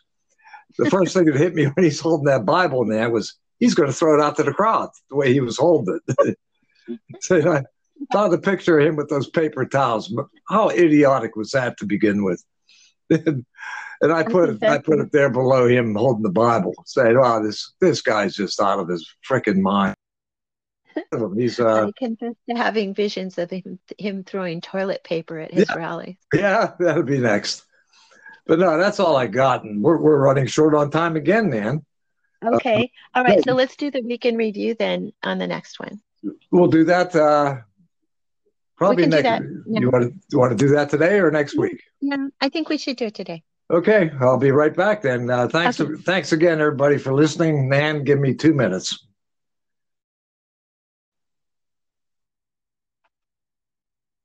The 0.77 0.89
first 0.89 1.13
thing 1.13 1.25
that 1.25 1.35
hit 1.35 1.53
me 1.53 1.65
when 1.73 1.83
he's 1.83 1.99
holding 1.99 2.25
that 2.25 2.45
Bible, 2.45 2.85
man, 2.85 3.11
was 3.11 3.35
he's 3.59 3.75
going 3.75 3.89
to 3.89 3.95
throw 3.95 4.19
it 4.19 4.23
out 4.23 4.37
to 4.37 4.43
the 4.43 4.53
crowd 4.53 4.89
the 5.09 5.15
way 5.15 5.33
he 5.33 5.41
was 5.41 5.57
holding 5.57 5.99
it. 6.19 6.37
so 7.21 7.51
I 7.51 7.63
saw 8.11 8.27
the 8.27 8.37
picture 8.37 8.79
of 8.79 8.85
him 8.85 8.95
with 8.95 9.09
those 9.09 9.29
paper 9.29 9.65
towels. 9.65 10.13
How 10.49 10.69
idiotic 10.69 11.35
was 11.35 11.51
that 11.51 11.77
to 11.77 11.85
begin 11.85 12.23
with? 12.23 12.43
and 13.09 13.45
I 14.01 14.23
put 14.23 14.49
it, 14.49 14.63
I 14.63 14.79
put 14.79 14.99
it 14.99 15.11
there 15.11 15.29
below 15.29 15.67
him 15.67 15.95
holding 15.95 16.23
the 16.23 16.29
Bible, 16.29 16.73
saying, 16.85 17.19
"Wow, 17.19 17.41
this 17.41 17.73
this 17.79 18.01
guy's 18.01 18.35
just 18.35 18.59
out 18.59 18.79
of 18.79 18.87
his 18.87 19.07
freaking 19.29 19.61
mind." 19.61 19.95
He's 21.35 21.59
uh, 21.59 21.87
I 21.87 21.91
confess 21.97 22.35
to 22.49 22.55
having 22.55 22.93
visions 22.93 23.37
of 23.37 23.49
him 23.49 23.79
him 23.97 24.23
throwing 24.23 24.61
toilet 24.61 25.03
paper 25.03 25.39
at 25.39 25.53
his 25.53 25.67
yeah, 25.69 25.75
rallies. 25.75 26.15
Yeah, 26.33 26.73
that'll 26.79 27.03
be 27.03 27.19
next. 27.19 27.65
But 28.45 28.59
no, 28.59 28.77
that's 28.77 28.99
all 28.99 29.15
I 29.15 29.27
got, 29.27 29.63
and 29.63 29.83
we're 29.83 29.97
we're 29.97 30.19
running 30.19 30.47
short 30.47 30.73
on 30.73 30.91
time 30.91 31.15
again, 31.15 31.49
man. 31.49 31.85
Okay, 32.43 32.91
uh, 33.13 33.19
all 33.19 33.23
right. 33.23 33.43
So 33.43 33.53
let's 33.53 33.75
do 33.75 33.91
the 33.91 34.01
week 34.01 34.25
in 34.25 34.35
review 34.35 34.75
then 34.75 35.13
on 35.23 35.37
the 35.37 35.47
next 35.47 35.79
one. 35.79 36.01
We'll 36.51 36.67
do 36.67 36.83
that. 36.85 37.15
Uh, 37.15 37.57
probably 38.77 39.05
next. 39.05 39.23
Yeah. 39.23 39.39
You 39.67 39.91
want 39.91 40.05
to 40.05 40.19
you 40.31 40.39
want 40.39 40.57
to 40.57 40.65
do 40.65 40.73
that 40.75 40.89
today 40.89 41.19
or 41.19 41.31
next 41.31 41.57
week? 41.57 41.83
Yeah, 42.01 42.27
I 42.39 42.49
think 42.49 42.69
we 42.69 42.77
should 42.77 42.97
do 42.97 43.05
it 43.05 43.15
today. 43.15 43.43
Okay, 43.71 44.11
I'll 44.19 44.37
be 44.37 44.51
right 44.51 44.75
back 44.75 45.01
then. 45.01 45.29
Uh, 45.29 45.47
thanks, 45.47 45.79
okay. 45.79 46.01
thanks 46.01 46.33
again, 46.33 46.59
everybody, 46.59 46.97
for 46.97 47.13
listening. 47.13 47.69
Nan, 47.69 48.03
give 48.03 48.19
me 48.19 48.33
two 48.33 48.53
minutes. 48.53 49.07